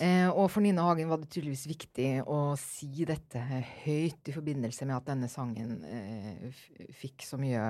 Eh, 0.04 0.28
og 0.30 0.52
for 0.54 0.62
Nina 0.62 0.84
Hagen 0.86 1.10
var 1.10 1.22
det 1.22 1.32
tydeligvis 1.34 1.66
viktig 1.70 2.10
å 2.30 2.54
si 2.62 3.06
dette 3.08 3.42
høyt 3.86 4.30
i 4.30 4.36
forbindelse 4.36 4.86
med 4.86 4.98
at 5.00 5.08
denne 5.10 5.30
sangen 5.32 5.80
eh, 5.90 6.64
fikk 7.00 7.26
så 7.26 7.40
mye 7.42 7.62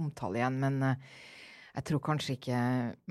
omtale 0.00 0.40
igjen. 0.40 0.56
Men 0.62 0.80
eh, 0.88 1.12
jeg 1.74 1.88
tror 1.90 2.04
kanskje 2.06 2.38
ikke 2.38 2.62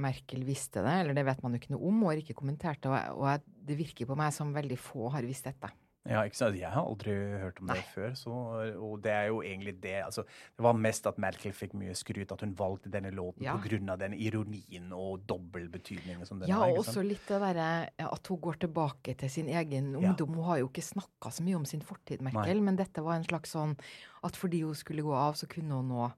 Merkel 0.01 0.45
visste 0.47 0.81
det, 0.85 0.95
eller 1.03 1.17
det 1.17 1.27
vet 1.27 1.43
man 1.43 1.53
jo 1.53 1.61
ikke 1.61 1.75
noe 1.75 1.89
om, 1.91 2.01
og 2.01 2.13
har 2.13 2.23
ikke 2.23 2.37
kommentert 2.39 2.81
det. 2.85 2.93
Og, 2.93 3.21
og 3.21 3.47
det 3.69 3.77
virker 3.77 4.09
på 4.09 4.17
meg 4.17 4.33
som 4.35 4.55
veldig 4.55 4.79
få 4.81 5.11
har 5.13 5.27
visst 5.27 5.49
dette. 5.51 5.69
Ja, 6.03 6.19
ikke 6.27 6.35
sant? 6.35 6.57
Jeg 6.59 6.67
har 6.67 6.83
aldri 6.83 7.13
hørt 7.39 7.61
om 7.61 7.69
det 7.71 7.77
før. 7.93 8.09
Så, 8.19 8.31
og 8.75 8.97
det 9.05 9.11
er 9.13 9.29
jo 9.29 9.37
egentlig 9.41 9.77
det 9.79 9.93
altså, 10.03 10.25
Det 10.25 10.63
var 10.65 10.73
mest 10.75 11.05
at 11.07 11.17
Merkel 11.17 11.53
fikk 11.55 11.73
mye 11.79 11.93
skryt, 11.95 12.31
at 12.35 12.41
hun 12.43 12.51
valgte 12.59 12.91
denne 12.91 13.11
låten 13.15 13.43
Ja. 13.45 13.53
av 13.55 13.99
den 14.01 14.13
ironien 14.13 14.91
og 14.91 15.23
dobbeltbetydningen 15.27 16.25
som 16.27 16.39
den 16.39 16.49
Ja, 16.49 16.57
har. 16.59 16.71
og 16.71 16.83
også 16.83 17.05
litt 17.07 17.23
det 17.27 17.39
derre 17.39 17.89
at 17.97 18.27
hun 18.27 18.41
går 18.41 18.59
tilbake 18.59 19.15
til 19.17 19.29
sin 19.29 19.47
egen 19.47 19.93
Ja. 19.93 20.09
ungdom. 20.09 20.35
Hun 20.35 20.43
har 20.43 20.57
jo 20.59 20.67
ikke 20.67 20.83
snakka 20.83 21.31
så 21.31 21.41
mye 21.41 21.55
om 21.55 21.65
sin 21.65 21.81
fortid, 21.81 22.21
Merkel, 22.21 22.61
men 22.61 22.75
dette 22.75 23.01
var 23.01 23.15
en 23.15 23.23
slags 23.23 23.51
sånn 23.55 23.77
at 24.23 24.35
fordi 24.35 24.61
hun 24.63 24.75
skulle 24.75 25.03
gå 25.03 25.13
av, 25.13 25.35
så 25.35 25.47
kunne 25.47 25.71
hun 25.71 25.87
nå 25.87 26.11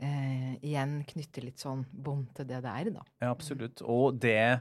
eh, 0.00 0.56
igjen 0.64 1.04
knytte 1.06 1.44
litt 1.44 1.58
sånn 1.62 1.84
bånd 1.92 2.34
til 2.34 2.44
det 2.48 2.60
det 2.64 2.70
er, 2.70 2.90
da. 2.90 3.02
Ja, 3.20 3.30
absolutt. 3.30 3.82
Og 3.86 4.18
det 4.18 4.60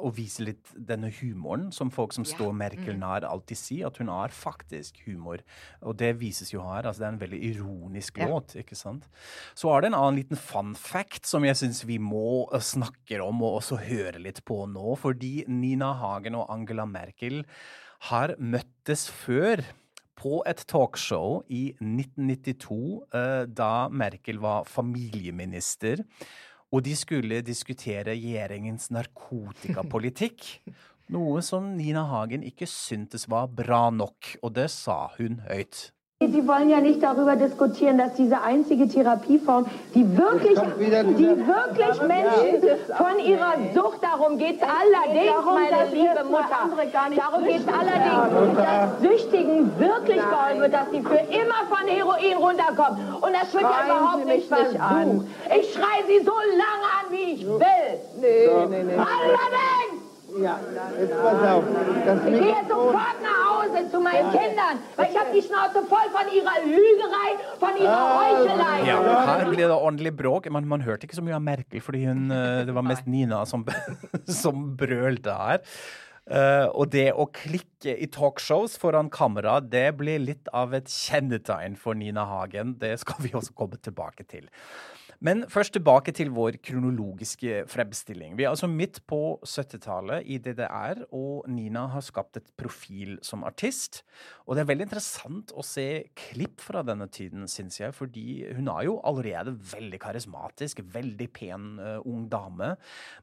å 0.00 0.10
vise 0.14 0.44
litt 0.46 0.70
denne 0.76 1.10
humoren 1.18 1.68
som 1.74 1.90
folk 1.94 2.14
som 2.16 2.24
yeah. 2.26 2.34
står 2.34 2.52
Merkel 2.56 2.94
Mm. 2.96 3.00
nær, 3.02 3.26
alltid 3.28 3.58
sier, 3.58 3.86
at 3.88 3.98
hun 3.98 4.08
har 4.12 4.34
faktisk 4.34 5.00
humor. 5.06 5.42
Og 5.82 5.96
det 5.98 6.14
vises 6.20 6.52
jo 6.52 6.62
her. 6.62 6.86
altså 6.86 7.00
Det 7.00 7.06
er 7.06 7.14
en 7.14 7.20
veldig 7.20 7.40
ironisk 7.50 8.18
yeah. 8.18 8.30
låt, 8.30 8.56
ikke 8.56 8.76
sant. 8.76 9.08
Så 9.54 9.70
er 9.72 9.80
det 9.80 9.92
en 9.92 9.98
annen 9.98 10.20
liten 10.20 10.36
fun 10.36 10.74
fact 10.74 11.26
som 11.26 11.44
jeg 11.44 11.56
syns 11.56 11.84
vi 11.86 11.98
må 11.98 12.48
øh, 12.52 12.60
snakke 12.60 13.20
om 13.22 13.42
og 13.42 13.62
også 13.62 13.80
høre 13.86 14.22
litt 14.22 14.44
på 14.44 14.66
nå. 14.66 14.96
Fordi 14.96 15.44
Nina 15.48 15.92
Hagen 15.92 16.38
og 16.38 16.50
Angela 16.52 16.86
Merkel 16.86 17.44
har 18.10 18.36
møttes 18.38 19.08
før. 19.10 19.64
På 20.16 20.38
et 20.48 20.62
talkshow 20.64 21.42
i 21.52 21.74
1992, 21.76 23.02
eh, 23.12 23.42
da 23.52 23.88
Merkel 23.92 24.38
var 24.40 24.64
familieminister. 24.64 26.00
Og 26.74 26.82
de 26.86 26.96
skulle 26.98 27.42
diskutere 27.46 28.08
regjeringens 28.10 28.90
narkotikapolitikk. 28.94 30.48
Noe 31.14 31.42
som 31.46 31.68
Nina 31.76 32.02
Hagen 32.10 32.42
ikke 32.42 32.66
syntes 32.66 33.28
var 33.30 33.46
bra 33.54 33.86
nok, 33.94 34.32
og 34.42 34.56
det 34.58 34.66
sa 34.74 35.04
hun 35.18 35.38
høyt. 35.46 35.90
Sie 36.18 36.48
wollen 36.48 36.70
ja 36.70 36.80
nicht 36.80 37.02
darüber 37.02 37.36
diskutieren, 37.36 37.98
dass 37.98 38.14
diese 38.14 38.40
einzige 38.40 38.88
Therapieform, 38.88 39.66
die 39.94 40.16
wirklich, 40.16 40.58
die 40.58 41.28
wirklich 41.28 42.02
Menschen 42.08 42.78
von 42.96 43.18
ihrer 43.18 43.52
Sucht, 43.74 44.02
darum 44.02 44.38
geht 44.38 44.56
es 44.56 44.62
allerdings, 44.62 45.44
meine 45.44 45.90
liebe 45.90 46.24
Mutter, 46.24 46.70
darum 47.16 47.44
geht 47.44 47.60
es 47.60 47.68
allerdings, 47.68 48.56
dass 48.56 49.00
Süchtigen 49.02 49.78
wirklich 49.78 50.16
geholfen 50.16 50.60
wird, 50.62 50.72
dass 50.72 50.90
sie 50.90 51.02
für 51.02 51.18
immer 51.18 51.66
von 51.68 51.86
Heroin 51.86 52.36
runterkommen. 52.38 53.14
Und 53.20 53.34
das 53.34 53.52
wird 53.52 53.64
ja 53.64 53.84
überhaupt 53.84 54.24
nicht 54.24 54.50
mich 54.50 54.58
nicht 54.72 54.80
an. 54.80 55.04
versucht. 55.04 55.26
Ich 55.60 55.74
schreie 55.74 56.06
sie 56.06 56.24
so 56.24 56.32
lange 56.32 56.86
an, 56.96 57.10
wie 57.10 57.32
ich 57.34 57.46
will. 57.46 57.60
Nee, 58.22 58.66
nee, 58.70 58.84
nee. 58.84 58.92
Allerdings! 58.94 59.95
Ja, 60.38 60.60
jetzt 61.00 61.14
pass 61.16 61.48
auf. 61.50 61.64
Das 62.04 62.24
Ich 62.26 62.40
gehe 62.40 62.62
sofort 62.68 63.18
nach 63.22 63.40
Hause 63.50 63.90
zu 63.90 64.00
meinen 64.00 64.30
Kindern, 64.30 64.78
weil 64.96 65.10
ich 65.10 65.18
habe 65.18 65.30
die 65.34 65.42
Schnauze 65.42 65.82
voll 65.88 66.08
von 66.12 66.26
ihrer 66.32 66.56
Lügerei, 66.64 67.30
von 67.58 67.76
ihrer 67.76 68.18
Heuchelei. 68.20 68.86
Ja, 68.86 69.36
her 69.36 69.46
ble 69.48 69.56
det 69.56 69.70
ordentlig 69.70 70.16
bråk. 70.16 70.50
Man, 70.50 70.68
man 70.68 70.84
hørte 70.84 71.06
ikke 71.06 71.16
så 71.16 71.24
mye 71.24 71.36
av 71.38 71.44
Merkel, 71.44 71.80
fordi 71.80 72.04
hun, 72.06 72.30
eh, 72.30 72.64
det 72.68 72.74
var 72.76 72.84
mest 72.84 73.06
Nina 73.06 73.44
som, 73.46 73.64
som 74.42 74.74
brølte 74.76 75.38
her. 75.40 75.64
Uh, 76.26 76.66
og 76.74 76.90
det 76.90 77.12
å 77.14 77.28
klikke 77.30 77.92
i 78.02 78.08
talkshows 78.10 78.72
foran 78.82 79.06
kamera, 79.14 79.60
det 79.62 79.92
blir 79.94 80.18
litt 80.18 80.48
av 80.50 80.74
et 80.74 80.90
kjennetegn 80.90 81.76
for 81.78 81.94
Nina 81.94 82.24
Hagen. 82.26 82.74
Det 82.80 82.96
skal 82.98 83.22
vi 83.22 83.30
også 83.30 83.54
komme 83.54 83.78
tilbake 83.78 84.26
til. 84.26 84.50
Men 85.24 85.44
først 85.48 85.74
tilbake 85.76 86.12
til 86.16 86.30
vår 86.34 86.58
kronologiske 86.64 87.62
fremstilling. 87.70 88.34
Vi 88.36 88.44
er 88.44 88.52
altså 88.52 88.68
midt 88.68 89.00
på 89.08 89.38
70-tallet 89.46 90.26
i 90.28 90.38
DDR, 90.42 91.04
og 91.16 91.46
Nina 91.48 91.86
har 91.92 92.04
skapt 92.04 92.36
et 92.40 92.50
profil 92.58 93.16
som 93.24 93.44
artist. 93.48 94.02
Og 94.46 94.56
det 94.56 94.64
er 94.64 94.70
veldig 94.70 94.88
interessant 94.88 95.54
å 95.56 95.64
se 95.66 95.86
klipp 96.18 96.60
fra 96.64 96.84
denne 96.86 97.08
tiden, 97.12 97.46
syns 97.50 97.80
jeg, 97.80 97.94
fordi 97.96 98.44
hun 98.58 98.68
er 98.72 98.86
jo 98.88 98.98
allerede 99.08 99.56
veldig 99.72 100.00
karismatisk, 100.02 100.84
veldig 100.94 101.30
pen 101.32 101.72
uh, 101.80 101.98
ung 102.04 102.28
dame. 102.32 102.74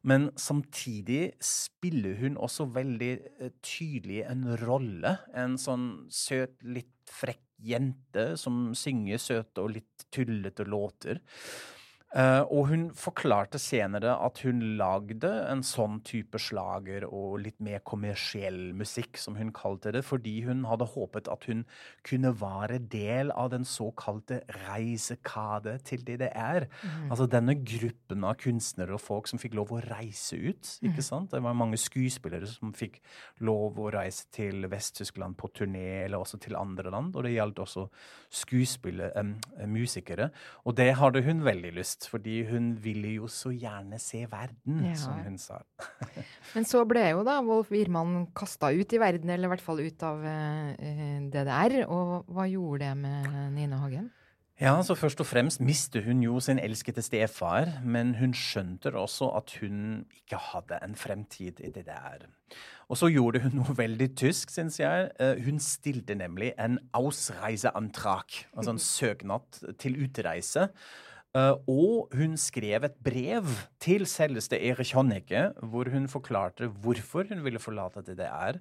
Men 0.02 0.32
samtidig 0.40 1.36
spiller 1.44 2.18
hun 2.24 2.42
også 2.42 2.72
veldig 2.74 3.14
uh, 3.44 3.50
tydelig 3.62 4.24
en 4.30 4.48
rolle. 4.66 5.18
En 5.38 5.60
sånn 5.62 6.08
søt, 6.14 6.58
litt 6.66 6.90
frekk 7.10 7.44
jente 7.64 8.34
som 8.40 8.72
synger 8.78 9.22
søte 9.22 9.64
og 9.64 9.74
litt 9.78 10.08
tullete 10.14 10.66
låter. 10.68 11.22
Uh, 12.14 12.46
og 12.54 12.68
hun 12.70 12.84
forklarte 12.94 13.58
senere 13.58 14.12
at 14.22 14.44
hun 14.46 14.60
lagde 14.78 15.32
en 15.50 15.64
sånn 15.66 15.96
type 16.06 16.38
slager 16.38 17.08
og 17.08 17.40
litt 17.42 17.58
mer 17.64 17.82
kommersiell 17.90 18.68
musikk, 18.78 19.18
som 19.18 19.34
hun 19.40 19.50
kalte 19.56 19.90
det, 19.96 20.04
fordi 20.06 20.36
hun 20.46 20.62
hadde 20.70 20.86
håpet 20.94 21.30
at 21.34 21.48
hun 21.50 21.64
kunne 22.06 22.36
være 22.38 22.78
del 22.94 23.34
av 23.34 23.50
den 23.56 23.66
såkalte 23.66 24.44
reisekade 24.68 25.80
til 25.90 26.04
DDR. 26.06 26.68
Mm. 26.84 27.08
Altså 27.08 27.28
denne 27.34 27.58
gruppen 27.58 28.30
av 28.30 28.38
kunstnere 28.44 28.94
og 28.94 29.02
folk 29.02 29.32
som 29.32 29.42
fikk 29.42 29.58
lov 29.58 29.74
å 29.74 29.82
reise 29.82 30.38
ut. 30.38 30.76
ikke 30.86 31.02
mm. 31.02 31.08
sant? 31.10 31.34
Det 31.34 31.42
var 31.42 31.58
mange 31.58 31.82
skuespillere 31.82 32.52
som 32.52 32.76
fikk 32.78 33.02
lov 33.42 33.82
å 33.82 33.90
reise 33.98 34.30
til 34.34 34.70
Vest-Tyskland 34.70 35.40
på 35.42 35.50
turné, 35.58 36.04
eller 36.04 36.22
også 36.22 36.38
til 36.46 36.62
andre 36.62 36.94
land. 36.94 37.18
Og 37.18 37.26
det 37.26 37.34
gjaldt 37.40 37.66
også 37.66 37.88
skuespillere, 38.44 39.18
um, 39.18 39.34
musikere. 39.74 40.30
Og 40.70 40.78
det 40.78 40.92
hadde 41.02 41.26
hun 41.26 41.42
veldig 41.42 41.74
lyst 41.82 42.03
fordi 42.12 42.42
hun 42.50 42.72
ville 42.84 43.16
jo 43.18 43.30
så 43.32 43.52
gjerne 43.54 44.00
se 44.02 44.24
verden, 44.32 44.82
ja. 44.90 44.96
som 45.00 45.20
hun 45.26 45.38
sa. 45.42 45.62
Men 46.56 46.68
så 46.70 46.84
ble 46.90 47.06
jo 47.12 47.24
da 47.28 47.40
Wolf 47.46 47.72
Wiermann 47.74 48.28
kasta 48.36 48.72
ut 48.74 48.96
i 48.96 49.02
verden, 49.02 49.32
eller 49.34 49.50
i 49.50 49.54
hvert 49.54 49.66
fall 49.66 49.84
ut 49.84 50.06
av 50.08 50.26
eh, 50.28 51.22
DDR. 51.34 51.80
Og 51.88 52.34
hva 52.34 52.50
gjorde 52.50 52.84
det 52.86 52.98
med 53.06 53.32
Nina 53.56 53.82
Hagen? 53.84 54.12
Ja, 54.62 54.78
så 54.86 54.94
Først 54.96 55.20
og 55.20 55.26
fremst 55.26 55.62
mister 55.66 56.04
hun 56.06 56.22
jo 56.24 56.40
sin 56.40 56.60
elskede 56.62 57.02
stefar, 57.02 57.82
men 57.84 58.14
hun 58.16 58.36
skjønte 58.38 58.94
også 58.94 59.32
at 59.36 59.56
hun 59.60 60.06
ikke 60.14 60.38
hadde 60.38 60.78
en 60.86 60.94
fremtid 60.96 61.60
i 61.60 61.72
DDR. 61.74 62.28
Og 62.88 62.98
så 62.98 63.10
gjorde 63.10 63.42
hun 63.42 63.58
noe 63.58 63.74
veldig 63.78 64.12
tysk, 64.16 64.54
syns 64.54 64.78
jeg. 64.80 65.10
Eh, 65.20 65.42
hun 65.46 65.58
stilte 65.60 66.16
nemlig 66.16 66.54
en 66.62 66.78
Ausreiseantrag, 66.94 68.46
altså 68.54 68.76
en 68.76 68.80
søknad 68.80 69.76
til 69.82 69.98
utreise. 70.06 70.70
Uh, 71.34 71.58
og 71.66 72.12
hun 72.14 72.36
skrev 72.38 72.84
et 72.86 72.98
brev 73.02 73.48
til 73.82 74.04
selveste 74.06 74.60
Erich 74.70 74.94
Honecker, 74.94 75.56
hvor 75.66 75.90
hun 75.90 76.06
forklarte 76.06 76.68
hvorfor 76.84 77.26
hun 77.30 77.42
ville 77.42 77.62
forlate 77.62 78.04
DDR. 78.06 78.60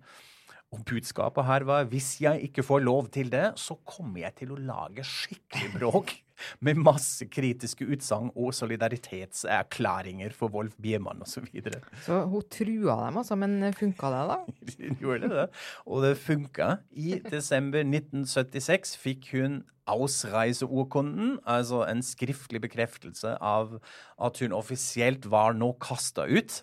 Og 0.73 0.85
budskapet 0.88 1.45
her 1.45 1.67
var 1.69 1.88
hvis 1.93 2.14
jeg 2.25 2.49
ikke 2.49 2.64
får 2.64 2.85
lov 2.87 3.09
til 3.12 3.33
det, 3.33 3.52
så 3.61 3.76
kommer 3.85 4.23
jeg 4.25 4.37
til 4.41 4.55
å 4.55 4.61
lage 4.61 5.05
skikkelig 5.07 5.73
bråk. 5.79 6.14
Med 6.59 6.81
masse 6.81 7.29
kritiske 7.31 7.87
utsagn 7.87 8.33
og 8.35 8.49
solidaritetserklæringer 8.57 10.33
for 10.35 10.50
Wolf 10.50 10.75
Biemann 10.83 11.23
osv. 11.23 11.45
Så, 11.45 11.52
videre. 11.52 11.79
så 12.02 12.25
hun 12.26 12.49
trua 12.50 12.97
dem, 13.05 13.21
altså. 13.21 13.37
Men 13.38 13.69
funka 13.79 14.11
det, 14.11 14.23
da? 14.33 14.38
hun 14.88 14.99
gjorde 15.05 15.31
det. 15.31 15.45
Og 15.87 16.02
det 16.02 16.17
funka. 16.19 16.73
I 16.91 17.21
desember 17.29 17.85
1976 17.85 18.97
fikk 19.05 19.31
hun 19.37 19.61
ausreiseurkunden, 19.93 21.38
altså 21.47 21.85
en 21.87 22.02
skriftlig 22.07 22.62
bekreftelse 22.64 23.37
av 23.38 23.79
at 24.23 24.43
hun 24.43 24.55
offisielt 24.57 25.31
var 25.31 25.55
nå 25.59 25.73
kasta 25.83 26.26
ut. 26.26 26.62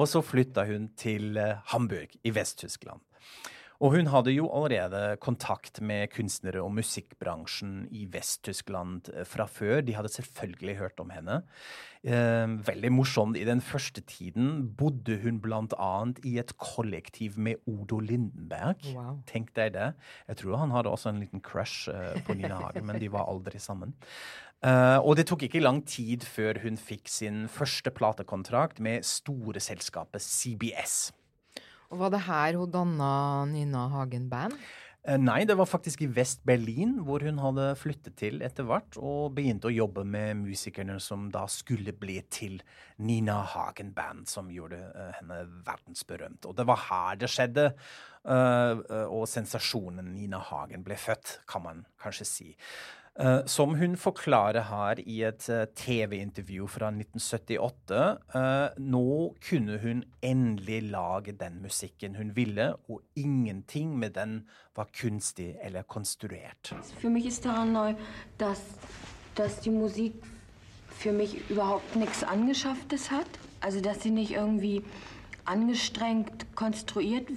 Og 0.00 0.08
så 0.08 0.24
flytta 0.24 0.64
hun 0.68 0.88
til 0.96 1.36
eh, 1.36 1.58
Hamburg 1.72 2.14
i 2.24 2.32
Vest-Tyskland. 2.32 3.02
Og 3.82 3.96
hun 3.96 4.06
hadde 4.12 4.30
jo 4.30 4.46
allerede 4.54 5.16
kontakt 5.22 5.80
med 5.82 6.12
kunstnere 6.14 6.60
og 6.62 6.70
musikkbransjen 6.76 7.88
i 7.90 8.04
Vest-Tyskland 8.12 9.10
eh, 9.10 9.24
fra 9.26 9.48
før. 9.50 9.80
De 9.82 9.96
hadde 9.96 10.12
selvfølgelig 10.12 10.76
hørt 10.78 11.02
om 11.02 11.10
henne. 11.10 11.40
Eh, 12.06 12.46
veldig 12.68 12.92
morsomt. 12.94 13.36
I 13.36 13.46
den 13.48 13.60
første 13.60 14.04
tiden 14.06 14.68
bodde 14.78 15.18
hun 15.24 15.40
bl.a. 15.42 15.90
i 16.22 16.36
et 16.38 16.54
kollektiv 16.62 17.38
med 17.38 17.58
Odo 17.66 17.98
Lindenberg. 17.98 18.86
Wow. 18.94 19.18
Tenk 19.26 19.50
deg 19.58 19.74
det. 19.74 19.90
Jeg 20.30 20.38
tror 20.44 20.62
han 20.62 20.70
hadde 20.70 20.92
også 20.92 21.10
en 21.10 21.18
liten 21.24 21.42
crush 21.42 21.90
eh, 21.90 22.22
på 22.22 22.38
Nina 22.38 22.60
Hagen, 22.62 22.86
men 22.86 23.02
de 23.02 23.10
var 23.10 23.26
aldri 23.26 23.58
sammen. 23.58 23.96
Uh, 24.62 25.02
og 25.02 25.16
det 25.18 25.24
tok 25.26 25.42
ikke 25.42 25.58
lang 25.58 25.80
tid 25.90 26.22
før 26.22 26.60
hun 26.62 26.76
fikk 26.78 27.10
sin 27.10 27.48
første 27.50 27.90
platekontrakt 27.90 28.78
med 28.78 29.02
store 29.02 29.58
selskapet 29.58 30.22
CBS. 30.22 31.10
Og 31.92 31.98
Var 32.00 32.14
det 32.14 32.22
her 32.24 32.56
hun 32.56 32.70
danna 32.72 33.10
Nina 33.50 33.88
Hagen 33.92 34.30
Band? 34.32 34.56
Eh, 35.02 35.18
nei, 35.18 35.42
det 35.44 35.56
var 35.58 35.66
faktisk 35.66 36.04
i 36.04 36.08
Vest-Berlin, 36.14 36.94
hvor 37.04 37.24
hun 37.26 37.40
hadde 37.42 37.66
flyttet 37.76 38.14
til 38.20 38.38
etter 38.46 38.64
hvert, 38.64 38.96
og 38.96 39.34
begynte 39.36 39.68
å 39.68 39.74
jobbe 39.74 40.04
med 40.08 40.38
musikerne 40.44 40.96
som 41.02 41.26
da 41.34 41.42
skulle 41.50 41.92
bli 41.92 42.20
til 42.32 42.60
Nina 43.02 43.40
Hagen 43.52 43.90
Band, 43.96 44.24
som 44.30 44.48
gjorde 44.54 44.78
uh, 44.78 45.10
henne 45.18 45.42
verdensberømt. 45.66 46.46
Og 46.46 46.56
det 46.56 46.68
var 46.70 46.80
her 46.86 47.20
det 47.20 47.32
skjedde, 47.34 47.66
uh, 48.30 48.78
og 49.10 49.26
sensasjonen 49.28 50.14
Nina 50.14 50.40
Hagen 50.48 50.86
ble 50.86 50.96
født, 50.96 51.40
kan 51.50 51.66
man 51.66 51.84
kanskje 52.00 52.28
si. 52.30 52.50
Uh, 53.20 53.44
som 53.44 53.74
hun 53.76 53.92
forklarer 54.00 54.62
her 54.70 55.00
i 55.04 55.18
et 55.28 55.44
uh, 55.52 55.66
TV-intervju 55.76 56.64
fra 56.66 56.88
1978. 56.88 57.98
Uh, 58.32 58.78
nå 58.80 59.34
kunne 59.48 59.76
hun 59.82 60.00
endelig 60.24 60.78
lage 60.88 61.34
den 61.36 61.58
musikken 61.60 62.16
hun 62.16 62.30
ville, 62.36 62.70
og 62.88 63.02
ingenting 63.16 63.98
med 63.98 64.10
den 64.16 64.48
var 64.76 64.88
kunstig 65.00 65.56
eller 65.62 65.82
konstruert. 65.82 66.72
For 67.02 67.12
meg 67.12 67.28
er 67.28 67.52
det 67.52 67.68
neu, 67.74 67.92
dass, 68.40 68.64
dass 69.36 69.60
die 69.60 69.70
Musik 69.70 70.12
für 70.88 71.12
mich 71.12 71.50
überhaupt 71.50 71.96
nichts 71.96 72.24
Angeschafftes 72.24 73.10
hat. 73.10 73.28
Also, 73.60 73.82
dass 73.82 74.02
sie 74.02 74.10
nicht 74.10 74.32
irgendwie 74.32 74.82
angestrengt 75.44 76.46
konstruiert 76.54 77.28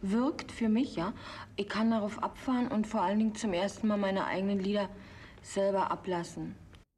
wirkt 0.00 0.52
für 0.52 0.68
mich, 0.68 0.94
ja. 0.94 1.12
Ich 1.56 1.68
kann 1.68 1.90
darauf 1.90 2.22
abfahren 2.22 2.68
und 2.68 2.86
vor 2.86 3.02
allen 3.02 3.18
Dingen 3.18 3.34
zum 3.34 3.52
ersten 3.52 3.88
Mal 3.88 3.96
meine 3.96 4.26
eigenen 4.26 4.60
Lieder 4.60 4.88
selber 5.44 5.90
ablassen. 5.90 6.54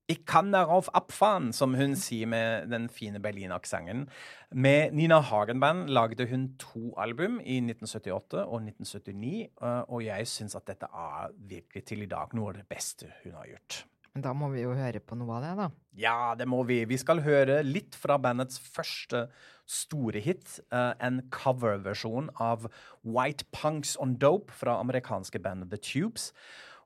Ich 0.09 0.25
kann 0.25 0.53
darauf 0.53 0.95
abfahren, 0.95 1.53
som 1.53 1.75
hun 1.75 1.97
sier 1.97 2.29
med 2.29 2.71
den 2.71 2.89
fine 2.89 3.19
Berlin-aksenten. 3.19 4.09
Med 4.55 4.95
Nina 4.95 5.19
Hagen-band 5.31 5.89
lagde 5.91 6.29
hun 6.31 6.55
to 6.59 6.95
album 6.95 7.41
i 7.41 7.59
1978 7.59 8.45
og 8.45 8.63
1979, 8.63 9.51
eh, 9.61 9.83
og 9.91 10.05
jeg 10.07 10.29
syns 10.31 10.55
at 10.55 10.69
dette 10.71 10.87
er 10.87 11.35
virkelig 11.35 11.85
til 11.91 12.07
i 12.07 12.07
dag 12.07 12.39
noe 12.39 12.53
av 12.53 12.61
det 12.61 12.69
beste 12.71 13.11
hun 13.25 13.35
har 13.35 13.51
gjort. 13.51 13.81
Men 14.15 14.23
da 14.25 14.31
må 14.33 14.53
vi 14.55 14.63
jo 14.63 14.77
høre 14.79 15.03
på 15.03 15.19
noe 15.19 15.35
av 15.37 15.43
det, 15.43 15.51
da. 15.59 15.67
Ja, 15.99 16.21
det 16.39 16.47
må 16.49 16.63
vi. 16.65 16.79
Vi 16.89 16.97
skal 17.03 17.25
høre 17.27 17.59
litt 17.67 17.99
fra 17.99 18.15
bandets 18.17 18.63
første 18.63 19.27
store 19.69 20.23
hit. 20.23 20.55
Uh, 20.71 20.95
en 21.05 21.19
coverversjon 21.35 22.31
av 22.41 22.71
White 23.03 23.51
Punks 23.53 23.97
on 24.01 24.15
Dope 24.23 24.55
fra 24.57 24.79
amerikanske 24.81 25.43
bandet 25.43 25.75
The 25.75 25.83
Tubes. 25.83 26.31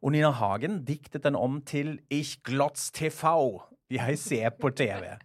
Og 0.00 0.14
Nina 0.14 0.30
Hagen 0.32 0.78
diktet 0.88 1.26
den 1.26 1.36
om 1.36 1.58
til 1.60 1.98
Ich 2.10 2.38
glotz 2.44 2.88
TV. 2.90 3.60
Jeg 3.90 4.18
ser 4.18 4.50
på 4.60 4.70
TV. 4.70 5.20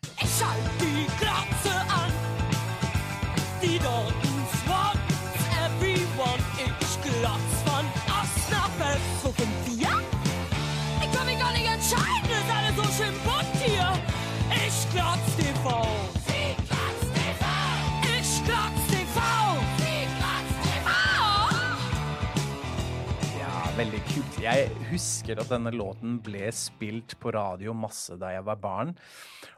Jeg 24.46 24.68
husker 24.92 25.40
at 25.42 25.50
denne 25.50 25.72
låten 25.74 26.20
ble 26.22 26.52
spilt 26.54 27.16
på 27.22 27.32
radio 27.34 27.74
masse 27.74 28.14
da 28.22 28.30
jeg 28.36 28.44
var 28.46 28.60
barn. 28.62 28.92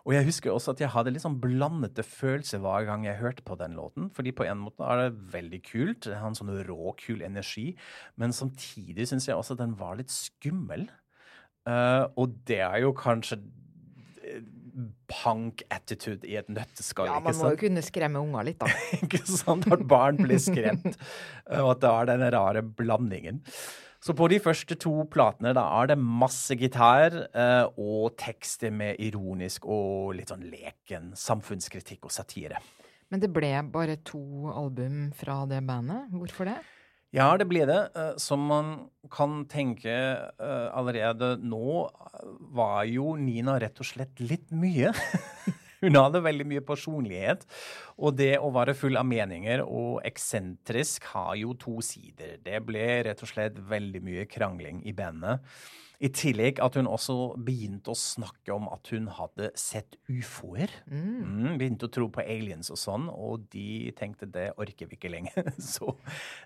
Og 0.07 0.13
jeg 0.15 0.27
husker 0.29 0.53
også 0.53 0.71
at 0.71 0.83
jeg 0.83 0.93
hadde 0.93 1.11
litt 1.11 1.25
sånn 1.25 1.39
blandete 1.43 2.05
følelser 2.07 2.61
hver 2.63 2.85
gang 2.87 3.03
jeg 3.03 3.19
hørte 3.19 3.43
på 3.43 3.57
den 3.59 3.75
låten. 3.75 4.07
Fordi 4.15 4.31
på 4.37 4.45
en 4.47 4.61
måte 4.63 4.85
er 4.87 5.01
det 5.01 5.25
veldig 5.33 5.59
kult. 5.65 6.05
Det 6.05 6.15
har 6.15 6.29
en 6.29 6.37
sånn 6.37 6.53
rå, 6.69 6.93
kul 7.01 7.25
energi. 7.25 7.73
Men 8.15 8.35
samtidig 8.35 9.09
syns 9.09 9.27
jeg 9.27 9.35
også 9.35 9.57
at 9.57 9.63
den 9.65 9.73
var 9.79 9.97
litt 9.99 10.13
skummel. 10.13 10.85
Uh, 11.67 12.07
og 12.15 12.37
det 12.47 12.61
er 12.63 12.77
jo 12.85 12.93
kanskje 12.95 13.41
eh, 14.23 14.45
punk-attitude 15.11 16.29
i 16.31 16.37
et 16.39 16.47
nøtteskall. 16.47 17.09
Ja, 17.11 17.17
man 17.25 17.35
må 17.35 17.49
jo 17.57 17.59
kunne 17.65 17.83
skremme 17.83 18.21
unger 18.23 18.47
litt, 18.47 18.63
da. 18.63 18.71
ikke 19.01 19.19
sant? 19.27 19.67
At 19.75 19.83
barn 19.89 20.21
blir 20.21 20.39
skremt, 20.39 20.95
og 21.57 21.73
at 21.73 21.83
det 21.83 21.91
er 21.91 22.09
den 22.13 22.25
rare 22.37 22.63
blandingen. 22.63 23.43
Så 24.03 24.13
på 24.17 24.27
de 24.29 24.37
første 24.39 24.77
to 24.79 24.93
platene 25.11 25.53
da 25.57 25.63
er 25.79 25.89
det 25.91 25.97
masse 25.99 26.55
gitar 26.59 27.15
eh, 27.33 27.65
og 27.81 28.13
tekster 28.19 28.71
med 28.71 28.99
ironisk 29.03 29.65
og 29.65 30.13
litt 30.19 30.29
sånn 30.31 30.45
leken 30.51 31.11
samfunnskritikk 31.17 32.05
og 32.05 32.13
satire. 32.13 32.61
Men 33.09 33.23
det 33.23 33.31
ble 33.33 33.51
bare 33.71 33.97
to 34.05 34.21
album 34.51 35.07
fra 35.17 35.41
det 35.49 35.61
bandet. 35.65 36.11
Hvorfor 36.13 36.49
det? 36.51 36.57
Ja, 37.15 37.29
det 37.39 37.47
ble 37.49 37.63
det. 37.65 37.79
Eh, 37.95 38.13
Som 38.21 38.45
man 38.49 38.73
kan 39.11 39.45
tenke 39.49 39.93
eh, 39.95 40.67
allerede 40.75 41.37
nå, 41.39 41.87
var 42.53 42.83
jo 42.89 43.15
Nina 43.17 43.57
rett 43.63 43.79
og 43.81 43.87
slett 43.87 44.19
litt 44.21 44.51
mye. 44.51 44.91
Hun 45.83 45.97
hadde 45.99 46.23
veldig 46.25 46.47
mye 46.49 46.63
personlighet. 46.65 47.45
Og 47.97 48.17
det 48.17 48.35
å 48.41 48.51
være 48.55 48.75
full 48.77 48.97
av 48.99 49.07
meninger 49.09 49.63
og 49.65 50.01
eksentrisk 50.07 51.09
har 51.13 51.35
jo 51.39 51.53
to 51.59 51.77
sider. 51.85 52.37
Det 52.43 52.61
ble 52.65 52.85
rett 53.09 53.21
og 53.23 53.31
slett 53.31 53.59
veldig 53.69 54.03
mye 54.05 54.27
krangling 54.29 54.81
i 54.87 54.95
bandet. 54.97 55.43
I 55.97 56.09
tillegg 56.13 56.59
at 56.61 56.75
hun 56.77 56.85
også 56.89 57.15
begynte 57.41 57.89
å 57.89 57.97
snakke 57.97 58.53
om 58.53 58.67
at 58.69 58.91
hun 58.93 59.07
hadde 59.17 59.49
sett 59.57 59.97
ufoer. 60.05 60.69
Mm, 60.91 61.55
begynte 61.57 61.87
å 61.87 61.93
tro 61.93 62.05
på 62.13 62.21
aliens 62.21 62.69
og 62.73 62.77
sånn, 62.77 63.07
og 63.09 63.47
de 63.53 63.89
tenkte 63.97 64.29
det 64.29 64.51
orker 64.61 64.91
vi 64.91 64.99
ikke 64.99 65.11
lenger. 65.13 65.49
Så 65.73 65.95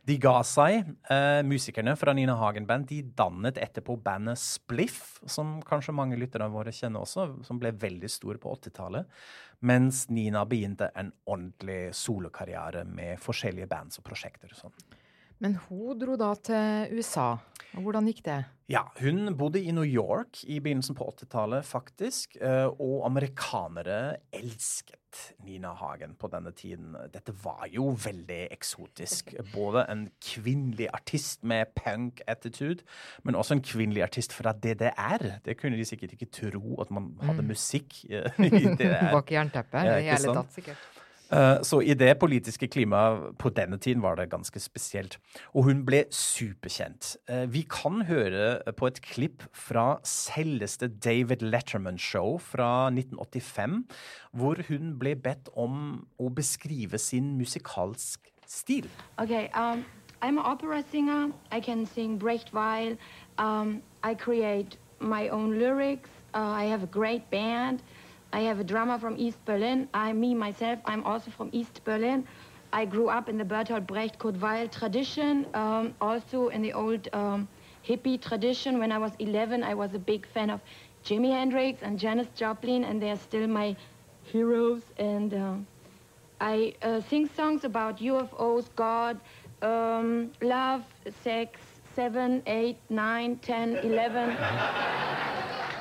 de 0.07 0.15
ga 0.23 0.37
seg. 0.47 0.93
Eh, 1.11 1.41
musikerne 1.47 1.97
fra 1.99 2.15
Nina 2.15 2.37
Hagen 2.39 2.69
Band 2.69 2.87
de 2.91 3.01
dannet 3.17 3.59
etterpå 3.59 3.97
bandet 3.99 4.39
Spliff, 4.39 5.19
som 5.27 5.59
kanskje 5.67 5.97
mange 5.99 6.19
lyttere 6.19 6.47
våre 6.51 6.71
kjenner 6.75 7.03
også, 7.03 7.27
som 7.47 7.59
ble 7.59 7.73
veldig 7.75 8.11
stor 8.11 8.39
på 8.39 8.55
80-tallet. 8.55 9.21
Mens 9.67 10.05
Nina 10.09 10.45
begynte 10.47 10.93
en 10.95 11.11
ordentlig 11.27 11.91
solokarriere 11.93 12.85
med 12.87 13.19
forskjellige 13.21 13.69
bands 13.69 13.99
og 13.99 14.07
prosjekter. 14.07 14.55
og 14.55 14.63
sånn. 14.63 15.00
Men 15.41 15.56
hun 15.67 15.97
dro 15.99 16.15
da 16.21 16.34
til 16.38 16.91
USA. 16.97 17.32
Og 17.71 17.86
hvordan 17.86 18.06
gikk 18.12 18.19
det? 18.25 18.39
Ja, 18.71 18.82
hun 18.99 19.34
bodde 19.39 19.60
i 19.63 19.71
New 19.75 19.84
York 19.88 20.41
i 20.47 20.60
begynnelsen 20.63 20.95
på 20.95 21.06
80-tallet, 21.12 21.65
faktisk. 21.67 22.36
eh, 22.39 22.67
Og 22.80 23.06
amerikanere 23.08 24.17
elsket 24.36 24.97
Nina 25.43 25.73
Hagen 25.75 26.13
på 26.19 26.30
denne 26.32 26.51
tiden. 26.56 26.93
Dette 27.13 27.34
var 27.43 27.65
jo 27.71 27.89
veldig 27.99 28.47
eksotisk. 28.54 29.34
Både 29.54 29.86
en 29.91 30.06
kvinnelig 30.23 30.88
artist 30.93 31.43
med 31.43 31.65
punk-attitude, 31.75 32.84
men 33.23 33.36
også 33.36 33.58
en 33.58 33.63
kvinnelig 33.65 34.04
artist 34.06 34.34
fra 34.34 34.54
DDR. 34.54 35.39
Det 35.45 35.58
kunne 35.60 35.75
de 35.80 35.86
sikkert 35.88 36.13
ikke 36.15 36.30
tro, 36.32 36.77
at 36.82 36.91
man 36.91 37.12
hadde 37.23 37.41
Mm. 37.43 37.47
musikk 37.51 38.04
i 38.06 38.21
DDR. 38.80 39.12
Bak 39.12 39.32
jernteppet 39.32 39.84
i 39.97 40.08
hele 40.12 40.36
tatt, 40.36 40.54
sikkert. 40.56 40.77
Eh, 41.32 41.62
Så 41.63 41.82
i 41.82 41.94
det 41.94 42.20
politiske 42.20 42.67
klimaet 42.67 43.38
på 43.39 43.50
denne 43.50 43.78
tiden 43.78 44.02
var 44.02 44.15
det 44.15 44.30
ganske 44.30 44.60
spesielt. 44.60 45.17
Og 45.54 45.63
hun 45.63 45.86
ble 45.86 46.04
superkjent. 46.12 47.15
Eh, 47.30 47.46
Vi 47.46 47.62
kan 47.70 48.02
høre 48.02 48.60
på 48.74 48.88
et 48.88 49.02
klipp 49.02 49.44
fra 49.54 50.00
selveste 50.04 50.88
David 50.88 51.41
Letterman 51.41 51.98
Show 51.98 52.38
fra 52.38 52.89
1985, 52.89 53.86
hvor 54.34 54.58
hun 54.67 54.98
ble 55.00 55.15
bedt 55.15 55.50
om 55.56 56.06
å 56.20 56.30
beskrive 56.30 56.98
sin 56.98 57.38
musikalsk 57.38 58.20
stil. 58.46 58.89
Okay, 59.17 59.48
um, 59.56 59.86
I'm 60.22 60.38
an 60.38 60.46
opera 60.46 60.84
singer. 60.91 61.32
I 61.52 61.62
can 61.62 61.86
sing 61.86 62.20
Brechtweil. 62.20 62.98
Um, 63.38 63.82
I 64.04 64.13
create 64.13 64.78
my 65.00 65.30
own 65.30 65.58
lyrics. 65.58 66.10
Uh, 66.34 66.39
I 66.39 66.65
have 66.65 66.84
a 66.84 66.88
great 66.88 67.30
band. 67.32 67.82
I 68.34 68.41
have 68.41 68.60
a 68.60 68.63
drummer 68.63 68.98
from 68.98 69.15
East 69.17 69.44
Berlin. 69.46 69.89
I, 69.94 70.13
me, 70.13 70.34
myself, 70.34 70.80
I'm 70.86 71.04
also 71.04 71.32
from 71.32 71.50
East 71.52 71.82
Berlin. 71.84 72.26
I 72.72 72.86
grew 72.86 73.10
up 73.10 73.28
in 73.28 73.38
the 73.38 73.44
Bertolt 73.44 73.86
Brecht 73.86 74.17
Kurt 74.20 74.39
Weill 74.39 74.70
tradition, 74.70 75.46
um, 75.54 75.94
also 76.00 76.48
in 76.48 76.62
the 76.62 76.72
old 76.72 77.10
um, 77.12 77.48
hippie 77.86 78.22
tradition. 78.22 78.80
When 78.80 78.91
I 78.91 78.98
was 78.98 79.12
11, 79.20 79.63
I 79.63 79.74
was 79.74 79.94
a 79.94 80.00
big 80.00 80.26
fan 80.28 80.50
of 80.50 80.62
Jimi 81.04 81.32
Hendrix 81.32 81.82
and 81.84 82.00
Janis 82.00 82.28
Joplin, 82.36 82.86
and 82.86 83.02
they're 83.02 83.17
still 83.17 83.48
my 83.48 83.76
heroes. 84.24 84.84
And 84.98 85.34
um, 85.34 85.67
I 86.39 86.74
uh, 86.82 87.02
sing 87.02 87.30
songs 87.36 87.65
about 87.65 88.00
UFOs, 88.00 88.67
God, 88.78 89.20
um, 89.62 90.32
love, 90.41 90.84
sex, 91.24 91.60
7, 91.96 92.44
8, 92.48 92.78
9, 92.89 93.36
10, 93.39 93.76
11. 93.78 95.28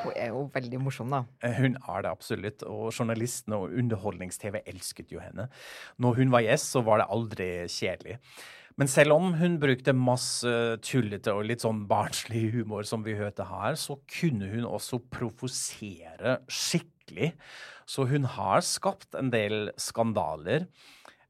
Hun 0.00 0.14
er 0.16 0.30
jo 0.32 0.44
veldig 0.54 0.80
morsom, 0.80 1.10
da. 1.12 1.24
Eh, 1.44 1.58
Hun 1.60 1.76
er 1.76 2.04
det 2.04 2.10
absolutt, 2.10 2.62
og 2.64 2.88
journalistene 2.92 3.58
og 3.60 3.74
underholdnings-TV 3.76 4.62
elsket 4.64 5.12
jo 5.12 5.20
henne. 5.20 5.48
Når 6.00 6.22
hun 6.22 6.32
var 6.32 6.46
gjest, 6.46 6.72
så 6.72 6.82
var 6.86 7.02
det 7.02 7.10
aldri 7.12 7.50
kjedelig. 7.68 8.16
Men 8.80 8.88
selv 8.88 9.12
om 9.12 9.34
hun 9.36 9.58
brukte 9.60 9.92
masse 9.92 10.50
tullete 10.86 11.34
og 11.36 11.44
litt 11.44 11.64
sånn 11.64 11.82
barnslig 11.90 12.46
humor, 12.54 12.86
som 12.88 13.02
vi 13.04 13.18
hørte 13.18 13.44
her, 13.44 13.76
så 13.76 13.98
kunne 14.08 14.48
hun 14.48 14.64
også 14.64 15.02
provosere 15.12 16.38
skikkelig. 16.48 17.34
Så 17.84 18.06
hun 18.08 18.24
har 18.38 18.64
skapt 18.64 19.18
en 19.18 19.28
del 19.34 19.68
skandaler. 19.76 20.64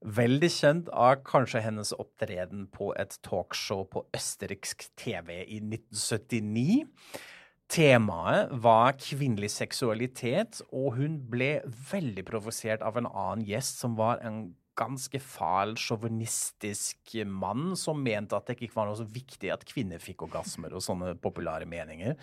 Veldig 0.01 0.49
kjent 0.53 0.93
er 0.95 1.19
kanskje 1.27 1.65
hennes 1.65 1.91
opptreden 1.97 2.69
på 2.73 2.93
et 3.01 3.19
talkshow 3.27 3.83
på 3.91 4.05
østerriksk 4.17 4.87
TV 5.01 5.43
i 5.43 5.59
1979. 5.59 6.87
Temaet 7.71 8.51
var 8.65 8.97
kvinnelig 8.99 9.53
seksualitet, 9.55 10.59
og 10.75 10.97
hun 10.99 11.21
ble 11.31 11.61
veldig 11.93 12.25
provosert 12.27 12.83
av 12.83 12.99
en 12.99 13.07
annen 13.07 13.45
gjest 13.47 13.79
som 13.83 13.95
var 13.99 14.19
en 14.27 14.49
ganske 14.81 15.21
fæl, 15.21 15.75
sjåvinistisk 15.79 17.17
mann 17.29 17.75
som 17.79 18.01
mente 18.01 18.37
at 18.37 18.49
det 18.49 18.57
ikke 18.59 18.77
var 18.79 18.89
noe 18.89 18.99
så 18.99 19.05
viktig 19.05 19.51
at 19.53 19.65
kvinner 19.69 20.01
fikk 20.03 20.25
orgasmer 20.27 20.73
og 20.77 20.85
sånne 20.85 21.13
populære 21.21 21.69
meninger. 21.69 22.17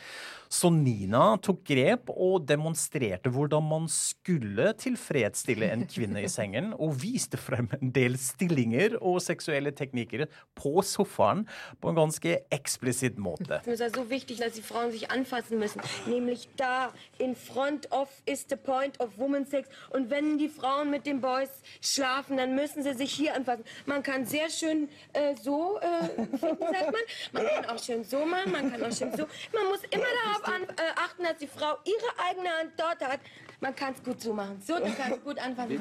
Så 0.49 0.71
Nina 0.73 1.35
tok 1.43 1.63
grep 1.67 2.11
og 2.13 2.47
demonstrerte 2.49 3.31
hvordan 3.33 3.65
man 3.67 3.87
skulle 3.91 4.71
tilfredsstille 4.79 5.69
en 5.73 5.85
kvinne 5.89 6.23
i 6.23 6.31
sengen, 6.31 6.73
og 6.77 6.97
viste 7.01 7.39
frem 7.39 7.69
en 7.77 7.91
del 7.93 8.17
stillinger 8.21 8.97
og 9.01 9.19
seksuelle 9.23 9.73
teknikker 9.75 10.25
på 10.57 10.81
sofaen 10.85 11.45
på 11.81 11.91
en 11.91 11.99
ganske 11.99 12.37
eksplisitt 12.53 13.19
måte. 13.21 13.61
Det 13.65 13.77
er 13.77 13.93
så 13.93 14.05
viktig 14.07 14.39
at 14.43 14.55
de 14.55 14.63
Frauen 14.65 14.93
seg 14.93 15.05
anfassen 15.13 15.61
müssen. 15.61 15.83
nemlig 16.07 16.47
da, 16.57 16.89
in 17.19 17.35
front 17.35 17.85
of 17.91 18.09
is 18.25 18.43
the 18.45 18.57
point 18.57 18.97
of 18.99 19.17
woman 19.17 19.45
sex. 19.45 19.67
og 19.89 20.09
wenn 20.09 20.39
de 20.39 20.49
Frauen 20.59 20.91
med 20.91 20.99
de 20.99 21.19
Boys 21.21 21.49
schlafen, 21.81 22.39
dann 22.47 22.55
müssen 22.55 22.83
sie 22.83 22.93
sich 22.93 23.11
hier 23.11 23.35
anfassen. 23.35 23.63
Man 23.85 24.01
kann 24.01 24.25
sehr 24.25 24.49
schön 24.49 24.89
äh, 25.13 25.35
so 25.35 25.79
äh, 25.79 26.37
finden, 26.37 26.59
sagt 26.59 26.91
man. 26.91 27.01
Man 27.33 27.47
kann 27.47 27.65
auch 27.65 27.83
schön 27.83 28.03
so 28.03 28.25
machen, 28.25 28.51
man 28.51 28.71
kann 28.71 28.83
auch 28.83 28.95
schön 28.95 29.11
so. 29.15 29.25
Man 29.53 29.67
muss 29.69 29.81
immer 29.89 30.05
darauf 30.23 30.45
an, 30.45 30.63
äh, 30.63 30.91
achten, 30.95 31.23
dass 31.23 31.37
die 31.37 31.47
Frau 31.47 31.77
ihre 31.83 32.29
eigene 32.29 32.49
Hand 32.49 32.71
dort 32.77 33.01
hat. 33.01 33.19
Man 33.59 33.73
kann 33.75 33.93
es 33.93 34.03
gut 34.03 34.21
so 34.21 34.33
machen. 34.33 34.61
So, 34.61 34.75
du 34.77 34.93
kannst 34.93 35.23
gut 35.23 35.39
anfassen. 35.39 35.79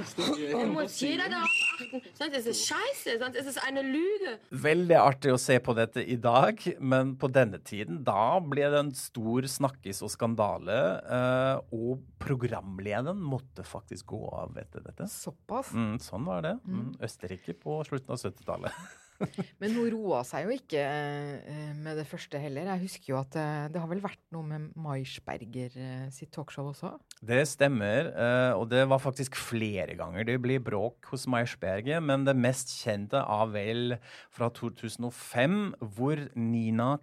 Da 0.50 0.66
muss 0.66 0.98
jeder 0.98 1.28
darauf 1.28 1.50
achten. 1.74 2.00
Sonst 2.14 2.36
ist 2.38 2.46
es 2.46 2.66
scheiße, 2.66 3.18
sonst 3.18 3.36
ist 3.36 3.48
es 3.48 3.58
eine 3.58 3.82
Lüge. 3.82 4.38
Veldig 4.50 4.96
artig 4.96 5.34
å 5.34 5.38
se 5.40 5.58
på 5.60 5.74
dette 5.76 6.00
i 6.00 6.16
dag, 6.16 6.62
men 6.80 7.16
på 7.20 7.28
denne 7.28 7.60
tiden, 7.60 8.00
da 8.06 8.38
ble 8.40 8.70
det 8.72 8.80
en 8.80 8.92
stor 8.96 9.44
snakkis 9.44 10.00
og 10.06 10.12
skandale, 10.14 10.78
eh, 11.04 11.76
og 11.76 12.00
programlederen 12.22 13.20
måtte 13.20 13.66
faktisk 13.66 14.14
gå 14.16 14.22
av 14.32 14.56
etter 14.56 14.80
dette. 14.86 15.10
Såpass? 15.12 15.74
Mm, 15.76 15.98
sånn 16.00 16.24
var 16.24 16.46
det. 16.48 16.56
Mm. 16.64 16.94
Østerrike 17.04 17.58
på 17.60 17.82
slutten 17.84 18.16
av 18.16 18.24
70-tallet. 18.24 18.86
Men 19.60 19.74
hun 19.76 19.88
roa 19.94 20.22
seg 20.26 20.46
jo 20.46 20.54
ikke 20.56 20.82
eh, 20.82 21.72
med 21.78 21.98
det 22.00 22.06
første 22.08 22.40
heller. 22.40 22.68
Jeg 22.72 22.84
husker 22.86 23.12
jo 23.12 23.18
at 23.20 23.36
eh, 23.40 23.66
det 23.72 23.82
har 23.82 23.90
vel 23.90 24.02
vært 24.04 24.22
noe 24.34 24.46
med 24.46 24.68
Maischberger 24.78 25.76
eh, 25.80 26.06
sitt 26.14 26.32
talkshow 26.36 26.70
også? 26.72 26.94
Det 27.26 27.40
stemmer, 27.48 28.10
og 28.58 28.66
det 28.68 28.82
var 28.90 29.00
faktisk 29.00 29.38
flere 29.40 29.96
ganger 29.96 30.26
det 30.28 30.36
blir 30.42 30.60
bråk 30.62 31.08
hos 31.10 31.24
Maischberger, 31.30 32.02
men 32.04 32.26
det 32.26 32.36
mest 32.36 32.74
kjente 32.82 33.22
er 33.22 33.52
vel 33.54 33.96
fra 34.34 34.50
2005, 34.52 35.60
hvor 35.96 36.20
Nina 36.36 36.96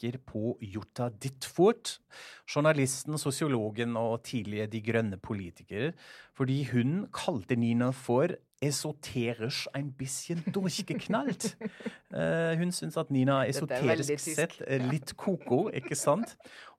klikker 0.00 0.18
på 0.26 0.56
Jutta 0.60 1.08
Dittfurt, 1.10 2.00
journalisten, 2.48 3.18
sosiologen 3.18 3.96
og 3.96 4.22
tidligere 4.24 4.66
De 4.66 4.80
grønne 4.80 5.16
politiker, 5.16 5.92
fordi 6.34 6.64
hun 6.72 7.08
kalte 7.12 7.56
Nina 7.56 7.90
for 7.90 8.28
esoterisch 8.62 9.68
ein 9.74 9.92
bisschen 9.92 10.42
durchgeknallt. 10.54 11.56
Eh, 12.10 12.58
hun 12.58 12.72
syns 12.72 12.96
at 12.98 13.10
Nina 13.14 13.44
esoterisk 13.46 14.10
er 14.10 14.18
sett 14.18 14.56
er 14.66 14.82
litt 14.90 15.12
koko, 15.14 15.68
ikke 15.70 15.94
sant? 15.94 16.32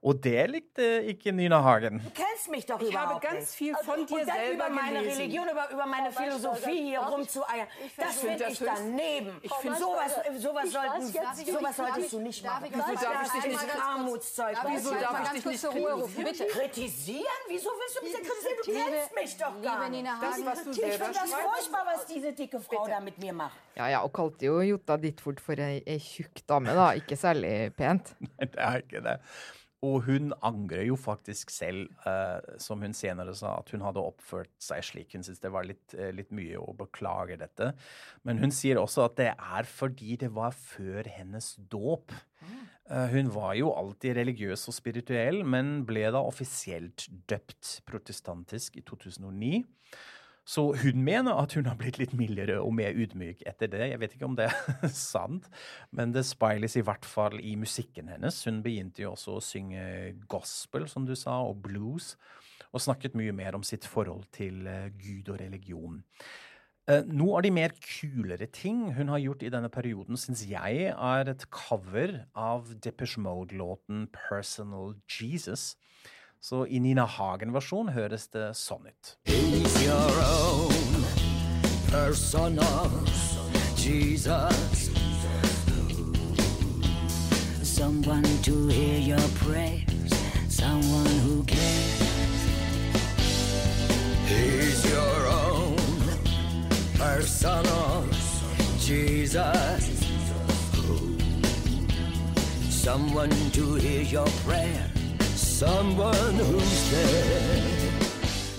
Og 0.03 0.17
det 0.23 0.49
likte 0.49 0.85
ikke 1.05 1.31
Nina 1.31 1.59
Hagen. 1.61 1.99
Du 2.01 2.09
kennst 2.09 2.49
mich 2.49 2.65
doch 2.65 2.81
Ich 2.81 2.89
überhaupt 2.89 3.13
habe 3.23 3.27
ganz 3.27 3.39
nicht. 3.45 3.55
viel 3.59 3.75
von 3.85 3.99
und 3.99 4.09
dir 4.09 4.25
dann 4.25 4.35
selber 4.35 4.53
über 4.65 4.69
meine 4.69 4.99
gelesen. 4.99 5.17
Religion, 5.21 5.47
über, 5.51 5.69
über 5.71 5.85
meine 5.85 6.11
Frau 6.11 6.23
Philosophie 6.23 6.81
hier 6.89 6.99
Weißgott, 7.01 7.13
rumzueiern. 7.19 7.67
ich 7.85 7.95
Das 7.95 8.15
finde 8.19 8.45
ich 8.49 8.59
daneben. 8.59 9.37
Ich 9.43 9.51
Ich 9.51 9.53
finde- 9.61 9.77
sowas, 9.77 10.11
sowas 10.39 10.65
Ich 10.65 10.71
sollten, 10.73 11.05
sowas 11.53 11.75
solltest 11.77 12.05
ich- 12.05 12.09
du 12.11 12.19
nicht 12.19 12.43
machen. 12.43 12.65
ich- 12.65 12.73
Wieso 12.73 12.95
darf 13.05 13.21
ich 13.25 13.31
dich 13.43 13.45
nicht- 13.51 13.75
Armutszeug. 13.85 14.57
Ich 14.57 14.71
Wieso 14.73 14.89
darf 14.95 15.21
ich 15.23 15.29
dich 15.29 15.45
nicht 15.45 15.63
kritisieren? 15.69 16.25
bitte? 16.25 16.45
Kritisieren? 16.47 17.41
Wieso 17.47 17.69
willst 17.69 17.95
du 17.97 18.03
mich 18.03 18.13
kritisieren? 18.13 18.57
Du 18.57 18.97
kennst 18.97 19.15
mich 19.15 19.37
doch 19.37 19.61
gar 19.61 19.87
nicht. 19.89 20.05
Das, 20.19 20.45
was 20.45 20.63
du 20.63 20.69
ich 20.71 20.77
selber 20.77 21.05
finde 21.05 21.19
das 21.21 21.31
furchtbar, 21.33 21.83
was 21.93 22.05
diese 22.07 22.33
dicke 22.33 22.59
Frau 22.59 22.87
da 22.87 22.99
mit 22.99 23.19
mir 23.19 23.33
macht. 23.33 23.55
Ja, 23.75 23.87
ja, 23.87 24.01
og 24.01 24.11
kalte 24.13 24.45
jo 24.45 24.61
Jota 24.61 24.97
Ditford 24.97 25.39
for 25.39 25.53
ei 25.59 25.79
tjukk 25.99 26.41
dame, 26.47 26.73
da. 26.73 26.91
Ikke 26.93 27.15
særlig 27.15 27.71
pent. 27.77 28.15
Nei, 28.19 28.45
det 28.47 28.57
er 28.59 28.75
ikke 28.81 29.01
det. 29.01 29.19
Og 29.81 30.03
hun 30.05 30.29
angrer 30.45 30.83
jo 30.85 30.95
faktisk 30.99 31.49
selv, 31.49 31.87
eh, 32.05 32.57
som 32.61 32.83
hun 32.85 32.93
senere 32.93 33.33
sa, 33.37 33.55
at 33.57 33.71
hun 33.73 33.81
hadde 33.81 34.03
oppført 34.03 34.51
seg 34.61 34.83
slik. 34.85 35.15
Hun 35.15 35.25
syntes 35.25 35.41
det 35.41 35.51
var 35.53 35.65
litt, 35.65 35.95
eh, 35.97 36.11
litt 36.13 36.29
mye 36.29 36.59
og 36.61 36.77
beklager 36.83 37.39
dette. 37.41 37.73
Men 38.23 38.37
hun 38.37 38.53
sier 38.53 38.77
også 38.77 39.07
at 39.07 39.15
det 39.17 39.31
er 39.33 39.63
fordi 39.65 40.17
det 40.21 40.29
var 40.35 40.51
før 40.51 41.09
hennes 41.09 41.55
dåp. 41.57 42.13
Eh, 42.91 43.07
hun 43.07 43.33
var 43.33 43.55
jo 43.55 43.73
alltid 43.73 44.17
religiøs 44.17 44.67
og 44.67 44.75
spirituell, 44.75 45.41
men 45.47 45.85
ble 45.87 46.11
da 46.11 46.21
offisielt 46.21 47.07
døpt 47.31 47.81
protestantisk 47.87 48.77
i 48.77 48.85
2009. 48.85 49.63
Så 50.47 50.63
hun 50.81 51.03
mener 51.05 51.37
at 51.37 51.53
hun 51.53 51.67
har 51.69 51.77
blitt 51.77 51.99
litt 52.01 52.13
mildere 52.17 52.57
og 52.63 52.73
mer 52.73 52.97
ydmyk 52.97 53.43
etter 53.47 53.69
det. 53.71 53.83
Jeg 53.91 54.01
vet 54.01 54.15
ikke 54.15 54.27
om 54.27 54.37
det 54.39 54.49
er 54.49 54.93
sant, 54.97 55.47
men 55.93 56.13
det 56.15 56.25
speiles 56.27 56.75
i 56.79 56.85
hvert 56.85 57.05
fall 57.05 57.37
i 57.39 57.53
musikken 57.59 58.09
hennes. 58.11 58.41
Hun 58.49 58.61
begynte 58.65 59.05
jo 59.05 59.13
også 59.13 59.37
å 59.37 59.43
synge 59.45 59.83
gospel, 60.31 60.87
som 60.89 61.05
du 61.05 61.13
sa, 61.15 61.39
og 61.45 61.61
blues, 61.67 62.15
og 62.71 62.81
snakket 62.81 63.17
mye 63.19 63.35
mer 63.35 63.57
om 63.57 63.65
sitt 63.67 63.85
forhold 63.87 64.25
til 64.33 64.65
eh, 64.69 64.89
Gud 64.97 65.29
og 65.29 65.41
religion. 65.43 65.99
Eh, 66.89 67.03
Noe 67.05 67.37
av 67.37 67.45
de 67.45 67.51
mer 67.53 67.75
kulere 67.83 68.47
ting 68.49 68.87
hun 68.97 69.11
har 69.13 69.21
gjort 69.21 69.45
i 69.45 69.51
denne 69.53 69.69
perioden, 69.71 70.17
syns 70.17 70.41
jeg 70.49 70.87
er 70.89 71.29
et 71.29 71.45
cover 71.53 72.23
av 72.33 72.73
Depeche 72.81 73.21
Mode-låten 73.21 74.07
'Personal 74.09 74.95
Jesus'. 75.05 75.75
Så 76.41 76.65
i 76.65 76.79
Nina 76.81 77.05
Hagen-versjon 77.05 77.93
høres 77.93 78.25
det 78.33 78.55
sånn 78.57 78.89
ut. 78.89 79.17
Your 79.83 80.13
own 80.23 81.03
personal 81.89 82.91
Jesus. 83.75 84.91
Someone 87.63 88.23
to 88.43 88.67
hear 88.67 88.99
your 88.99 89.27
prayers, 89.43 90.13
someone 90.49 91.15
who 91.25 91.43
cares. 91.45 92.41
He's 94.27 94.85
your 94.85 95.27
own 95.27 95.77
personal 96.93 98.05
Jesus. 98.77 100.05
Someone 102.69 103.31
to 103.51 103.75
hear 103.75 104.03
your 104.03 104.27
prayer, 104.45 104.91
someone 105.35 106.35
who's 106.35 106.91
there. 106.91 107.90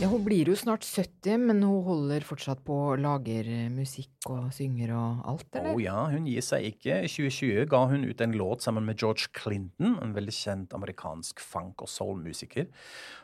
Ja, 0.02 0.08
hun 0.10 0.24
blir 0.26 0.48
jo 0.50 0.54
snart 0.58 0.82
70, 0.82 1.44
men 1.46 1.60
hun 1.62 1.84
holder 1.86 2.24
fortsatt 2.26 2.64
på 2.66 2.74
å 2.74 2.94
lager 2.98 3.46
eh, 3.46 3.68
musikk 3.70 4.26
og 4.26 4.48
synger 4.50 4.90
og 4.98 5.20
alt, 5.30 5.46
eller? 5.54 5.76
Å 5.78 5.82
ja, 5.84 5.98
hun 6.10 6.24
gir 6.26 6.42
seg 6.42 6.64
ikke. 6.72 6.96
I 7.06 7.10
2020 7.12 7.68
ga 7.70 7.84
hun 7.92 8.02
ut 8.08 8.24
en 8.24 8.32
låt 8.34 8.64
sammen 8.66 8.88
med 8.88 8.98
George 8.98 9.28
Clinton, 9.38 9.94
en 10.02 10.14
veldig 10.16 10.34
kjent 10.34 10.74
amerikansk 10.74 11.38
funk- 11.38 11.84
og 11.86 11.90
soul-musiker. 11.92 12.66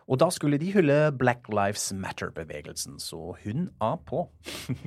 Og 0.06 0.20
da 0.22 0.28
skulle 0.30 0.60
de 0.62 0.70
hylle 0.76 1.00
Black 1.18 1.50
Lives 1.50 1.88
Matter-bevegelsen, 1.98 3.00
så 3.02 3.32
hun 3.42 3.66
er 3.82 3.96
på. 4.06 4.28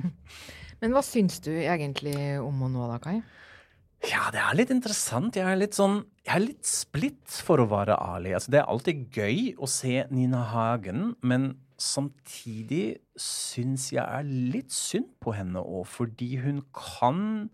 Men 0.80 0.96
hva 0.96 1.02
syns 1.04 1.42
du 1.44 1.50
egentlig 1.52 2.16
om 2.40 2.56
henne 2.56 2.72
nå, 2.72 2.86
da, 2.88 2.96
Kai? 3.04 3.18
Ja, 4.08 4.30
det 4.32 4.40
er 4.40 4.56
litt 4.56 4.72
interessant. 4.72 5.36
Jeg 5.36 5.44
er 5.44 5.60
litt 5.60 5.76
sånn 5.76 6.00
Jeg 6.24 6.38
er 6.38 6.42
litt 6.46 6.64
splitt, 6.66 7.36
for 7.44 7.60
å 7.60 7.68
være 7.68 8.00
ærlig. 8.00 8.32
Altså, 8.38 8.54
det 8.56 8.62
er 8.62 8.72
alltid 8.72 9.04
gøy 9.12 9.52
å 9.60 9.68
se 9.68 10.06
Nina 10.08 10.40
Hagen, 10.54 11.12
men 11.20 11.50
samtidig 11.82 13.02
syns 13.18 13.90
jeg 13.94 14.04
er 14.04 14.26
litt 14.26 14.72
synd 14.74 15.10
på 15.22 15.34
henne 15.36 15.62
òg, 15.62 15.84
fordi 15.90 16.36
hun 16.42 16.62
kan 16.76 17.50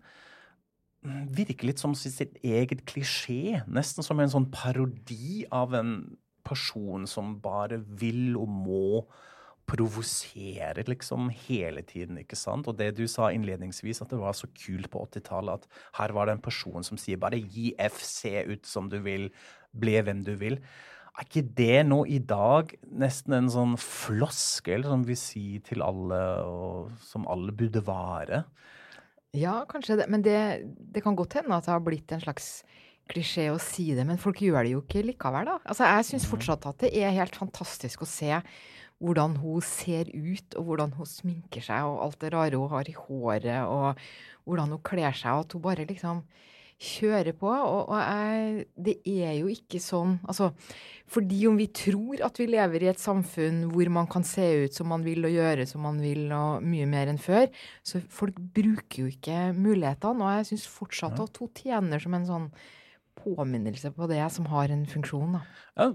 virke 1.31 1.67
litt 1.67 1.79
som 1.81 1.95
sitt 1.95 2.37
eget 2.43 2.83
klisjé. 2.89 3.63
Nesten 3.71 4.05
som 4.05 4.19
en 4.19 4.31
sånn 4.31 4.49
parodi 4.51 5.45
av 5.51 5.73
en 5.77 5.93
person 6.47 7.07
som 7.07 7.37
bare 7.43 7.79
vil 7.79 8.35
og 8.39 8.49
må 8.51 8.85
provosere 9.69 10.83
liksom 10.87 11.29
hele 11.45 11.83
tiden, 11.85 12.17
ikke 12.23 12.37
sant? 12.39 12.67
Og 12.67 12.77
det 12.79 12.95
du 12.97 13.03
sa 13.07 13.29
innledningsvis, 13.33 14.01
at 14.01 14.09
det 14.11 14.19
var 14.21 14.33
så 14.37 14.49
kult 14.49 14.89
på 14.91 15.03
80-tallet 15.05 15.61
at 15.61 15.81
her 15.99 16.15
var 16.17 16.27
det 16.27 16.37
en 16.37 16.45
person 16.45 16.85
som 16.85 16.97
sier 16.97 17.21
bare 17.21 17.37
gi 17.37 17.71
F, 17.77 18.01
se 18.01 18.33
ut 18.49 18.65
som 18.65 18.89
du 18.89 18.97
vil, 19.05 19.29
bli 19.77 19.99
hvem 20.01 20.23
du 20.25 20.33
vil. 20.41 20.57
Er 21.19 21.27
ikke 21.27 21.43
det 21.57 21.81
nå 21.83 22.03
i 22.07 22.21
dag 22.23 22.71
nesten 22.95 23.35
en 23.35 23.49
sånn 23.51 23.73
floskel 23.81 24.85
som 24.87 25.03
vi 25.03 25.17
sier 25.19 25.63
til 25.67 25.83
alle, 25.83 26.19
og 26.47 26.93
som 27.03 27.27
alle 27.27 27.51
burde 27.51 27.83
vare? 27.83 28.45
Ja, 29.35 29.59
kanskje 29.67 29.99
det. 29.99 30.07
Men 30.09 30.23
det, 30.23 30.39
det 30.95 31.03
kan 31.03 31.17
godt 31.19 31.35
hende 31.41 31.57
at 31.57 31.67
det 31.67 31.73
har 31.75 31.83
blitt 31.83 32.13
en 32.15 32.23
slags 32.23 32.47
klisjé 33.09 33.49
å 33.51 33.59
si 33.61 33.89
det, 33.97 34.05
men 34.07 34.21
folk 34.21 34.39
gjør 34.45 34.63
det 34.63 34.73
jo 34.75 34.83
ikke 34.83 35.03
likevel, 35.07 35.49
da. 35.49 35.57
Altså, 35.65 35.87
jeg 35.89 36.07
syns 36.07 36.27
fortsatt 36.29 36.67
at 36.69 36.85
det 36.85 36.93
er 37.01 37.15
helt 37.17 37.35
fantastisk 37.35 38.05
å 38.05 38.09
se 38.09 38.31
hvordan 38.99 39.37
hun 39.41 39.63
ser 39.63 40.09
ut, 40.11 40.55
og 40.59 40.69
hvordan 40.69 40.93
hun 40.97 41.07
sminker 41.09 41.63
seg, 41.63 41.87
og 41.87 42.03
alt 42.05 42.19
det 42.23 42.31
rare 42.35 42.59
hun 42.59 42.71
har 42.71 42.87
i 42.87 42.95
håret, 42.95 43.61
og 43.67 43.99
hvordan 44.47 44.75
hun 44.75 44.83
kler 44.85 45.15
seg, 45.15 45.35
og 45.35 45.47
at 45.47 45.55
hun 45.55 45.65
bare 45.67 45.87
liksom 45.89 46.23
kjører 46.79 47.35
på. 47.37 47.49
Og, 47.51 47.91
og 47.91 47.99
jeg, 47.99 48.65
det 48.79 48.95
er 49.03 49.35
jo 49.41 49.51
ikke 49.51 49.81
sånn 49.83 50.17
Altså, 50.29 50.51
fordi 51.09 51.41
om 51.49 51.57
vi 51.59 51.67
tror 51.75 52.23
at 52.25 52.39
vi 52.39 52.47
lever 52.49 52.85
i 52.85 52.91
et 52.91 53.01
samfunn 53.01 53.63
hvor 53.71 53.91
man 53.93 54.09
kan 54.11 54.25
se 54.27 54.45
ut 54.65 54.75
som 54.77 54.91
man 54.93 55.03
vil 55.05 55.25
og 55.27 55.33
gjøre 55.33 55.67
som 55.69 55.83
man 55.85 55.99
vil, 56.01 56.27
og 56.35 56.65
mye 56.65 56.87
mer 56.89 57.11
enn 57.11 57.21
før, 57.21 57.49
så 57.83 58.01
folk 58.13 58.37
bruker 58.39 59.03
jo 59.03 59.11
ikke 59.11 59.49
mulighetene. 59.57 60.23
Og 60.23 60.37
jeg 60.39 60.51
syns 60.51 60.67
fortsatt 60.71 61.19
at 61.23 61.41
hun 61.41 61.55
tjener 61.57 62.03
som 62.03 62.17
en 62.17 62.29
sånn 62.29 62.51
påminnelse 63.23 63.91
på 63.95 64.07
det 64.09 64.21
som 64.31 64.45
har 64.51 64.71
en 64.73 64.85
funksjon, 64.89 65.37
da. 65.37 65.41
Ja, 65.79 65.87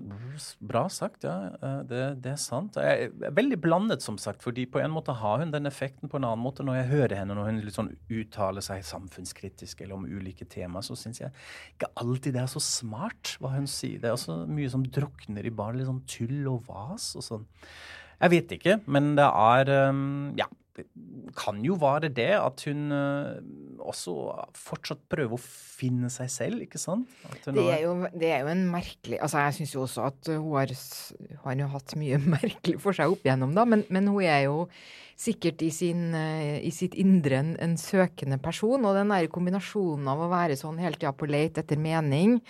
bra 0.65 0.85
sagt, 0.89 1.25
ja. 1.27 1.51
Eh, 1.61 1.81
Det, 1.89 2.03
det 2.25 2.33
er 2.33 2.41
sant. 2.41 2.77
Jeg 2.81 3.11
er 3.11 3.35
veldig 3.37 3.59
blandet, 3.61 4.03
som 4.03 4.17
sagt. 4.19 4.43
fordi 4.43 4.65
på 4.67 4.81
en 4.81 4.91
måte 4.95 5.13
har 5.15 5.39
hun 5.43 5.51
den 5.53 5.67
effekten, 5.67 6.09
på 6.09 6.17
en 6.17 6.25
annen 6.25 6.43
måte 6.45 6.65
når 6.65 6.79
jeg 6.83 6.91
hører 6.93 7.17
henne 7.21 7.35
når 7.37 7.51
hun 7.51 7.61
litt 7.65 7.75
sånn 7.77 7.93
uttaler 8.09 8.65
seg 8.65 8.85
samfunnskritisk 8.85 9.81
eller 9.83 9.95
om 9.99 10.07
ulike 10.07 10.45
temaer, 10.49 10.83
så 10.83 10.97
syns 10.97 11.21
jeg 11.21 11.33
ikke 11.75 11.91
alltid 12.01 12.35
det 12.35 12.43
er 12.43 12.51
så 12.55 12.63
smart 12.63 13.37
hva 13.41 13.55
hun 13.57 13.67
sier. 13.67 14.01
Det 14.01 14.09
er 14.11 14.17
også 14.17 14.47
mye 14.49 14.71
som 14.71 14.85
drukner 14.85 15.45
i 15.45 15.51
bare 15.55 15.77
litt 15.79 15.91
sånn 15.91 16.05
tull 16.07 16.49
og 16.49 16.67
vas 16.69 17.15
og 17.17 17.23
sånn. 17.25 17.47
Jeg 18.21 18.31
vet 18.31 18.53
ikke, 18.57 18.81
men 18.87 19.15
det 19.19 19.27
er 19.27 19.89
um, 19.91 20.35
Ja. 20.39 20.47
Kan 21.39 21.61
jo 21.63 21.77
være 21.79 22.09
det 22.11 22.33
at 22.35 22.65
hun 22.67 22.91
uh, 22.91 23.37
også 23.79 24.15
fortsatt 24.59 25.05
prøver 25.13 25.37
å 25.37 25.41
finne 25.41 26.11
seg 26.11 26.33
selv, 26.33 26.65
ikke 26.65 26.81
sant? 26.83 27.11
At 27.29 27.47
hun 27.47 27.59
Det 27.59 27.67
er, 27.71 27.81
jo, 27.85 27.95
det 28.11 28.33
er 28.33 28.43
jo 28.43 28.51
en 28.55 28.67
merkelig 28.73 29.21
Altså, 29.21 29.45
jeg 29.45 29.57
syns 29.61 29.75
jo 29.77 29.85
også 29.85 30.09
at 30.09 30.33
hun 30.33 30.51
har, 30.57 30.75
har 31.45 31.57
jo 31.63 31.71
hatt 31.77 31.97
mye 32.01 32.21
merkelig 32.37 32.83
for 32.83 32.97
seg 32.97 33.15
opp 33.15 33.25
igjennom, 33.27 33.55
da, 33.57 33.67
men, 33.69 33.87
men 33.95 34.11
hun 34.11 34.23
er 34.27 34.47
jo 34.49 34.65
sikkert 35.21 35.63
i, 35.63 35.71
sin, 35.71 36.09
eh, 36.19 36.59
i 36.67 36.73
sitt 36.75 36.97
indre 36.99 37.39
en, 37.39 37.53
en 37.63 37.77
søkende 37.79 38.41
person, 38.43 38.83
og 38.83 38.97
den 38.99 39.13
der 39.15 39.31
kombinasjonen 39.33 40.09
av 40.11 40.25
å 40.25 40.33
være 40.33 40.59
sånn 40.59 40.81
hele 40.83 40.99
tida 40.99 41.15
på 41.15 41.29
leit 41.31 41.61
etter 41.61 41.79
mening, 41.79 42.41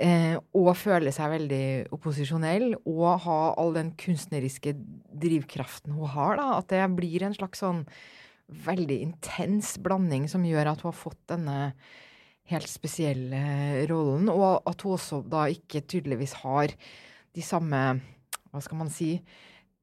eh, 0.00 0.36
og 0.56 0.70
føle 0.78 1.12
seg 1.14 1.32
veldig 1.34 1.64
opposisjonell, 1.94 2.72
og 2.88 3.24
ha 3.26 3.38
all 3.60 3.74
den 3.76 3.92
kunstneriske 3.98 4.74
drivkraften 5.18 5.96
hun 5.96 6.12
har, 6.14 6.38
da, 6.40 6.48
at 6.60 6.70
det 6.72 6.84
blir 6.98 7.26
en 7.26 7.36
slags 7.36 7.64
sånn 7.64 7.84
veldig 8.64 9.00
intens 9.04 9.74
blanding 9.84 10.28
som 10.30 10.46
gjør 10.46 10.72
at 10.72 10.84
hun 10.84 10.92
har 10.92 10.96
fått 10.96 11.20
denne 11.30 11.58
helt 12.48 12.70
spesielle 12.70 13.84
rollen, 13.90 14.30
og 14.32 14.64
at 14.68 14.84
hun 14.84 14.96
også 14.96 15.20
da 15.28 15.44
ikke 15.52 15.84
tydeligvis 15.84 16.38
har 16.44 16.72
de 17.36 17.44
samme, 17.44 17.82
hva 18.48 18.64
skal 18.64 18.80
man 18.80 18.92
si, 18.92 19.18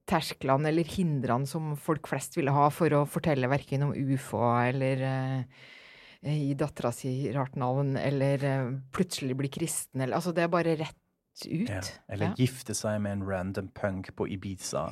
tersklene 0.09 0.69
eller 0.69 0.85
hindrene 0.85 1.49
som 1.49 1.73
folk 1.81 2.09
flest 2.09 2.37
ville 2.37 2.53
ha 2.53 2.67
for 2.73 2.93
å 2.93 3.05
fortelle 3.09 3.49
verken 3.49 3.87
om 3.87 3.93
ufo 3.93 4.41
eller 4.61 5.01
eh, 5.01 5.63
gi 6.33 6.53
dattera 6.57 6.91
si 6.91 7.31
rart 7.35 7.55
navn, 7.55 7.95
eller 7.97 8.43
eh, 8.43 8.69
plutselig 8.91 9.35
bli 9.37 9.47
kristen, 9.53 10.01
eller 10.01 10.15
Altså, 10.17 10.33
det 10.33 10.43
er 10.43 10.47
bare 10.53 10.75
rett 10.79 10.95
ut. 11.45 11.67
Ja, 11.69 11.81
eller 12.09 12.29
Ja. 12.29 12.33
gifte 12.39 12.73
seg 12.73 13.01
med 13.03 13.11
en 13.11 13.23
random 13.27 13.67
punk 13.75 14.13
på 14.15 14.25
Ibiza 14.31 14.85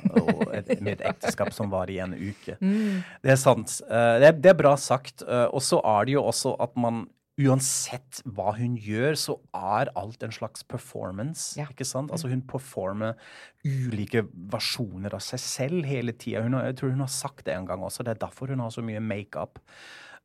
et, 0.52 0.68
med 0.82 1.00
et 1.00 1.06
ekteskap 1.08 1.52
som 1.56 1.70
var 1.72 1.88
i 1.88 1.96
en 2.04 2.12
uke. 2.12 2.58
Mm. 2.60 3.02
Det 3.24 3.32
er 3.32 3.36
sant. 3.40 3.80
Eh, 3.88 4.18
Det 4.20 4.28
er, 4.28 4.32
det 4.32 4.50
er 4.52 4.54
bra 4.60 4.74
sagt. 4.76 5.22
Eh, 5.26 5.46
Og 5.52 5.62
så 5.64 5.80
er 5.82 6.04
det 6.04 6.12
jo 6.18 6.22
også 6.22 6.54
at 6.60 6.76
man 6.76 7.06
uansett 7.40 8.20
hva 8.30 8.52
hun 8.54 8.76
gjør, 8.78 9.16
så 9.18 9.34
er 9.56 9.88
alt 9.96 10.22
en 10.22 10.30
slags 10.30 10.62
performance. 10.62 11.56
ikke 11.58 11.84
sant? 11.84 12.12
Altså 12.12 12.28
Hun 12.30 12.42
performer 12.42 13.16
ulike 13.64 14.22
versjoner 14.52 15.14
av 15.16 15.20
seg 15.24 15.40
selv 15.40 15.84
hele 15.88 16.12
tida. 16.12 16.44
Jeg 16.46 16.76
tror 16.76 16.90
hun 16.92 17.00
har 17.00 17.08
sagt 17.10 17.44
det 17.46 17.54
en 17.56 17.66
gang 17.66 17.80
også. 17.82 18.04
Det 18.04 18.14
er 18.14 18.26
derfor 18.26 18.48
hun 18.52 18.60
har 18.60 18.70
så 18.70 18.84
mye 18.84 19.00
makeup. 19.00 19.58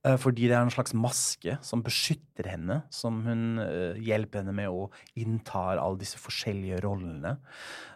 Eh, 0.08 0.16
Fordi 0.20 0.48
det 0.48 0.56
er 0.56 0.64
en 0.64 0.72
slags 0.72 0.94
maske 0.96 1.58
som 1.66 1.84
beskytter 1.84 2.48
henne, 2.48 2.82
som 2.94 3.20
hun 3.26 3.60
eh, 3.60 4.00
hjelper 4.00 4.44
henne 4.44 4.56
med 4.56 4.72
å 4.72 4.88
innta 5.20 5.66
alle 5.74 6.00
disse 6.00 6.20
forskjellige 6.22 6.80
rollene. 6.86 7.36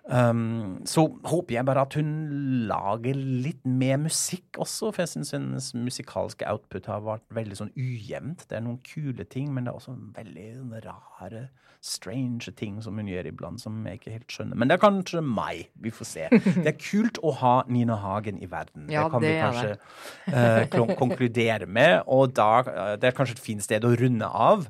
Um, 0.04 0.82
så 0.84 1.06
håper 1.24 1.56
jeg 1.56 1.66
bare 1.66 1.86
at 1.88 1.96
hun 1.96 2.10
lager 2.68 3.16
litt 3.16 3.62
mer 3.64 4.02
musikk 4.04 4.60
også, 4.60 4.92
for 4.92 5.06
jeg 5.06 5.14
syns 5.14 5.32
hennes 5.32 5.70
musikalske 5.80 6.48
output 6.50 6.90
har 6.92 7.06
vært 7.06 7.24
veldig 7.32 7.60
sånn 7.62 7.72
ujevnt. 7.80 8.44
Det 8.50 8.58
er 8.60 8.66
noen 8.66 8.82
kule 8.84 9.24
ting, 9.24 9.54
men 9.56 9.64
det 9.64 9.72
er 9.72 9.80
også 9.80 9.96
veldig 10.18 10.48
sånn 10.58 10.74
rare, 10.84 11.46
strange 11.84 12.52
ting 12.60 12.82
som 12.84 13.00
hun 13.00 13.08
gjør 13.12 13.30
iblant, 13.32 13.64
som 13.64 13.80
jeg 13.88 14.02
ikke 14.02 14.18
helt 14.18 14.36
skjønner. 14.36 14.60
Men 14.60 14.72
det 14.72 14.76
er 14.76 14.84
kanskje 14.84 15.24
meg. 15.24 15.72
Vi 15.84 15.92
får 15.96 16.10
se. 16.10 16.28
Det 16.36 16.68
er 16.74 16.78
kult 16.80 17.20
å 17.24 17.34
ha 17.40 17.56
Nina 17.72 17.98
Hagen 18.00 18.44
i 18.44 18.52
verden. 18.52 18.92
Ja, 18.92 19.08
det 19.08 19.16
kan 19.16 19.24
det 19.24 19.32
vi 19.32 19.42
kanskje 19.44 20.36
eh, 20.36 20.96
konkludere 21.00 21.68
med, 21.68 22.02
og 22.12 22.36
da, 22.36 22.52
eh, 22.68 22.94
det 23.00 23.12
er 23.12 23.18
kanskje 23.18 23.40
et 23.40 23.48
fint 23.48 23.64
sted 23.64 23.88
å 23.88 23.96
runde 24.00 24.28
av. 24.28 24.68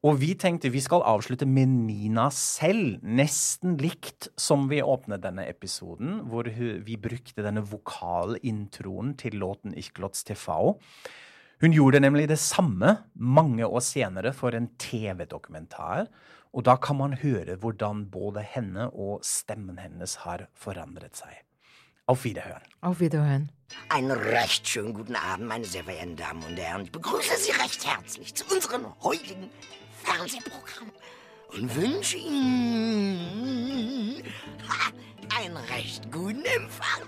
Og 0.00 0.16
vi 0.16 0.30
tenkte 0.32 0.70
vi 0.72 0.80
skal 0.80 1.02
avslutte 1.04 1.44
med 1.44 1.68
Nina 1.84 2.30
selv, 2.32 3.02
nesten 3.04 3.74
likt 3.82 4.30
som 4.40 4.62
vi 4.70 4.78
åpnet 4.80 5.20
denne 5.20 5.44
episoden, 5.44 6.22
hvor 6.24 6.48
vi 6.48 6.96
brukte 6.96 7.44
denne 7.44 7.60
vokalintroen 7.68 9.12
til 9.20 9.36
låten 9.42 9.74
Ich 9.76 9.92
Glotz 9.92 10.24
TV. 10.24 10.78
Hun 11.60 11.76
gjorde 11.76 12.00
nemlig 12.00 12.30
det 12.30 12.38
samme 12.40 12.94
mange 13.12 13.68
år 13.68 13.84
senere 13.84 14.32
for 14.32 14.56
en 14.56 14.70
TV-dokumentar, 14.80 16.08
og 16.56 16.64
da 16.64 16.78
kan 16.80 16.96
man 16.96 17.18
høre 17.20 17.58
hvordan 17.60 18.06
både 18.08 18.40
henne 18.40 18.88
og 18.96 19.20
stemmen 19.20 19.76
hennes 19.84 20.16
har 20.24 20.48
forandret 20.56 21.20
seg. 21.20 21.44
Auf 22.08 22.24
Wiederhören. 22.24 22.64
Auf 22.80 23.00
Wiederhören. 23.00 23.50
Einen 23.90 24.10
recht 24.10 24.66
schönen 24.66 24.94
guten 24.94 25.14
Abend, 25.14 25.46
meine 25.46 25.66
sehr 25.66 25.84
verehrten 25.84 26.16
Damen 26.16 26.42
und 26.42 26.56
Herren. 26.56 26.88
Ich 26.88 26.90
begrüße 26.90 27.36
Sie 27.36 27.52
recht 27.52 27.86
herzlich 27.86 28.34
zu 28.34 28.44
unserem 28.52 28.86
heutigen 29.02 29.50
Fernsehprogramm 30.04 30.90
und 31.52 31.74
wünsche 31.76 32.16
Ihnen 32.16 33.32
einen 35.36 35.56
recht 35.56 36.10
guten 36.10 36.44
Empfang. 36.44 37.02